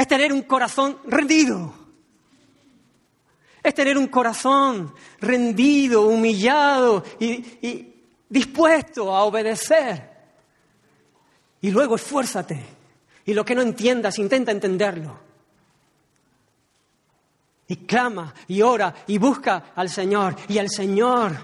[0.01, 1.75] Es tener un corazón rendido.
[3.63, 7.93] Es tener un corazón rendido, humillado y,
[8.29, 10.09] dispuesto a obedecer.
[11.61, 12.65] Y luego esfuérzate.
[13.27, 15.19] Y lo que no entiendas, intenta entenderlo.
[17.69, 20.37] Y clama y ora y busca al Señor.
[20.49, 21.37] Y el Señor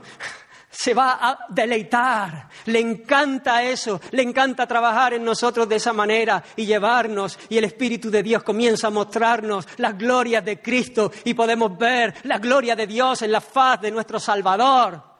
[0.77, 2.49] se va a deleitar.
[2.67, 7.39] Le encanta eso, le encanta trabajar en nosotros de esa manera y llevarnos.
[7.49, 12.15] Y el Espíritu de Dios comienza a mostrarnos las glorias de Cristo y podemos ver
[12.25, 15.16] la gloria de Dios en la faz de nuestro Salvador.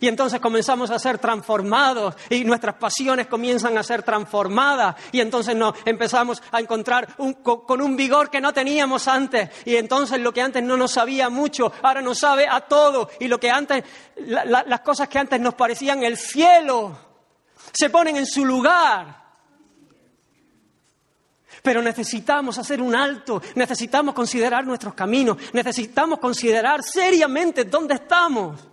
[0.00, 5.54] Y entonces comenzamos a ser transformados y nuestras pasiones comienzan a ser transformadas y entonces
[5.54, 10.40] nos empezamos a encontrar con, un vigor que no teníamos antes y entonces lo que
[10.40, 13.84] antes no nos sabía mucho, ahora nos sabe a todo y lo que antes,
[14.16, 16.96] las cosas que antes nos parecían el cielo,
[17.70, 19.20] se ponen en su lugar.
[21.62, 28.70] Pero necesitamos hacer un alto, necesitamos considerar nuestros caminos, necesitamos considerar seriamente dónde estamos.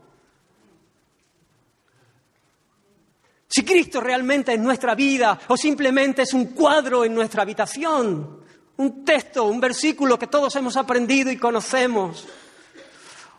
[3.57, 8.43] Si Cristo realmente es nuestra vida o simplemente es un cuadro en nuestra habitación,
[8.77, 12.27] un texto, un versículo que todos hemos aprendido y conocemos.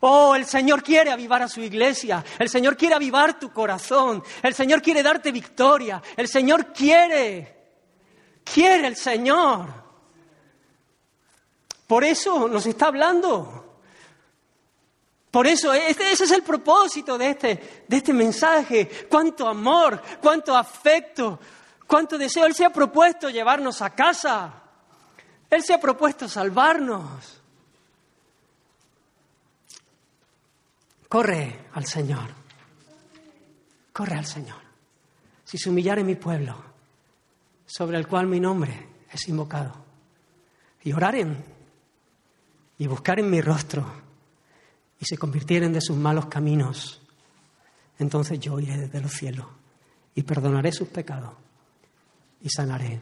[0.01, 4.55] Oh, el Señor quiere avivar a su iglesia, el Señor quiere avivar tu corazón, el
[4.55, 7.57] Señor quiere darte victoria, el Señor quiere,
[8.43, 9.69] quiere el Señor.
[11.87, 13.58] Por eso nos está hablando.
[15.31, 19.07] Por eso, este, ese es el propósito de este, de este mensaje.
[19.11, 21.39] Cuánto amor, cuánto afecto,
[21.87, 22.47] cuánto deseo.
[22.47, 24.55] Él se ha propuesto llevarnos a casa.
[25.51, 27.41] Él se ha propuesto salvarnos.
[31.09, 32.29] Corre al Señor.
[33.93, 34.61] Corre al Señor.
[35.45, 36.57] Si se humillare mi pueblo,
[37.67, 39.75] sobre el cual mi nombre es invocado,
[40.83, 41.45] y oraren
[42.79, 44.08] y buscar en mi rostro
[45.01, 47.01] y se convirtieren de sus malos caminos,
[47.99, 49.47] entonces yo iré desde los cielos
[50.15, 51.35] y perdonaré sus pecados
[52.41, 53.01] y sanaré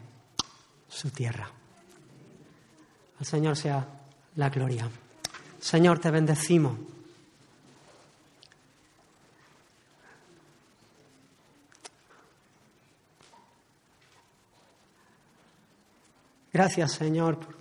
[0.87, 1.49] su tierra.
[3.19, 3.87] Al Señor sea
[4.35, 4.89] la gloria.
[5.59, 6.77] Señor, te bendecimos.
[16.53, 17.56] Gracias, Señor,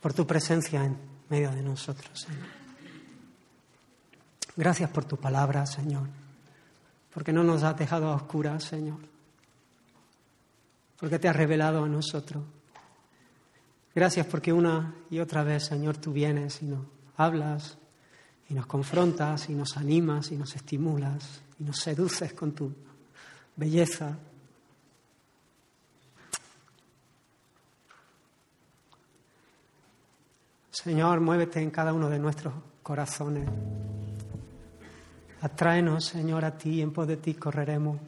[0.00, 0.96] por tu presencia en
[1.28, 2.46] medio de nosotros, Señor.
[4.56, 6.08] Gracias por tu palabra, Señor,
[7.12, 8.98] porque no nos has dejado a oscuras, Señor,
[10.98, 12.42] porque te has revelado a nosotros.
[13.94, 16.86] Gracias porque una y otra vez, Señor, tú vienes y nos
[17.16, 17.76] hablas
[18.48, 22.72] y nos confrontas y nos animas y nos estimulas y nos seduces con tu
[23.56, 24.16] belleza,
[30.82, 33.46] Señor, muévete en cada uno de nuestros corazones.
[35.42, 37.98] Atráenos, Señor, a ti, en pos de ti correremos.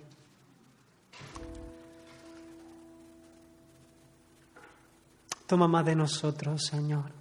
[5.46, 7.12] Toma más de nosotros, Señor.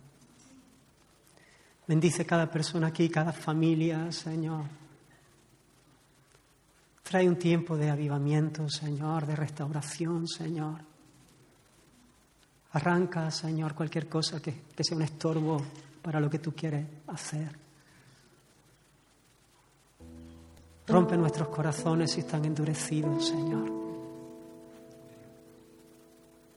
[1.86, 4.64] Bendice cada persona aquí, cada familia, Señor.
[7.04, 10.91] Trae un tiempo de avivamiento, Señor, de restauración, Señor.
[12.74, 15.62] Arranca, Señor, cualquier cosa que, sea un estorbo
[16.02, 17.50] para lo que tú quieres hacer.
[20.88, 23.70] Rompe nuestros corazones si están endurecidos, Señor.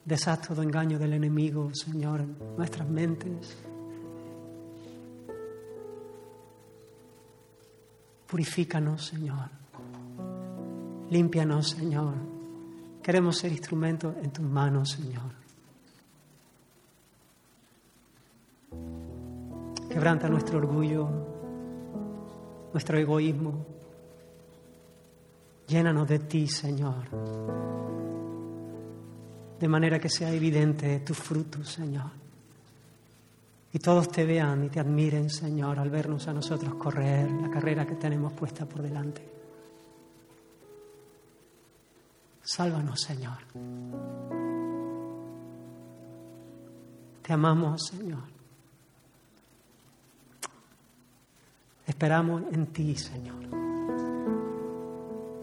[0.05, 2.25] Deshaz todo engaño del enemigo, Señor,
[2.57, 3.57] nuestras mentes.
[8.27, 9.51] Purifícanos, Señor.
[11.11, 12.15] Límpianos, Señor.
[13.03, 15.44] Queremos ser instrumentos en tus manos, Señor.
[19.95, 21.09] Quebranta nuestro orgullo,
[22.73, 23.65] nuestro egoísmo.
[25.69, 27.05] Llénanos de ti, Señor.
[29.61, 32.11] De manera que sea evidente tu fruto, Señor.
[33.73, 37.87] Y todos te vean y te admiren, Señor, al vernos a nosotros correr la carrera
[37.87, 39.23] que tenemos puesta por delante.
[42.43, 43.39] Sálvanos, Señor.
[47.23, 48.34] Te amamos, Señor.
[51.87, 53.45] Esperamos en ti, Señor.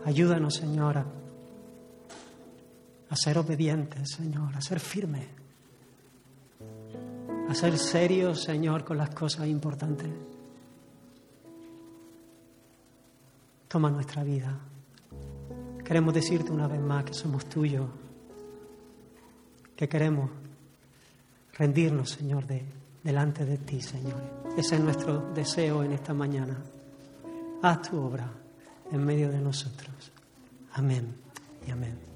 [0.03, 0.97] Ayúdanos, Señor,
[3.09, 5.27] a, ser obedientes, Señor, a ser firmes,
[7.47, 10.09] a ser serios, Señor, con las cosas importantes.
[13.67, 14.57] Toma nuestra vida.
[15.85, 17.87] Queremos decirte una vez más que somos tuyos,
[19.75, 20.31] que queremos
[21.53, 22.65] rendirnos, Señor, de,
[23.03, 24.21] delante de ti, Señor.
[24.57, 26.57] Ese es nuestro deseo en esta mañana.
[27.61, 28.29] Haz tu obra
[28.91, 30.11] en medio de nosotros.
[30.73, 31.15] Amén
[31.67, 32.10] y amén.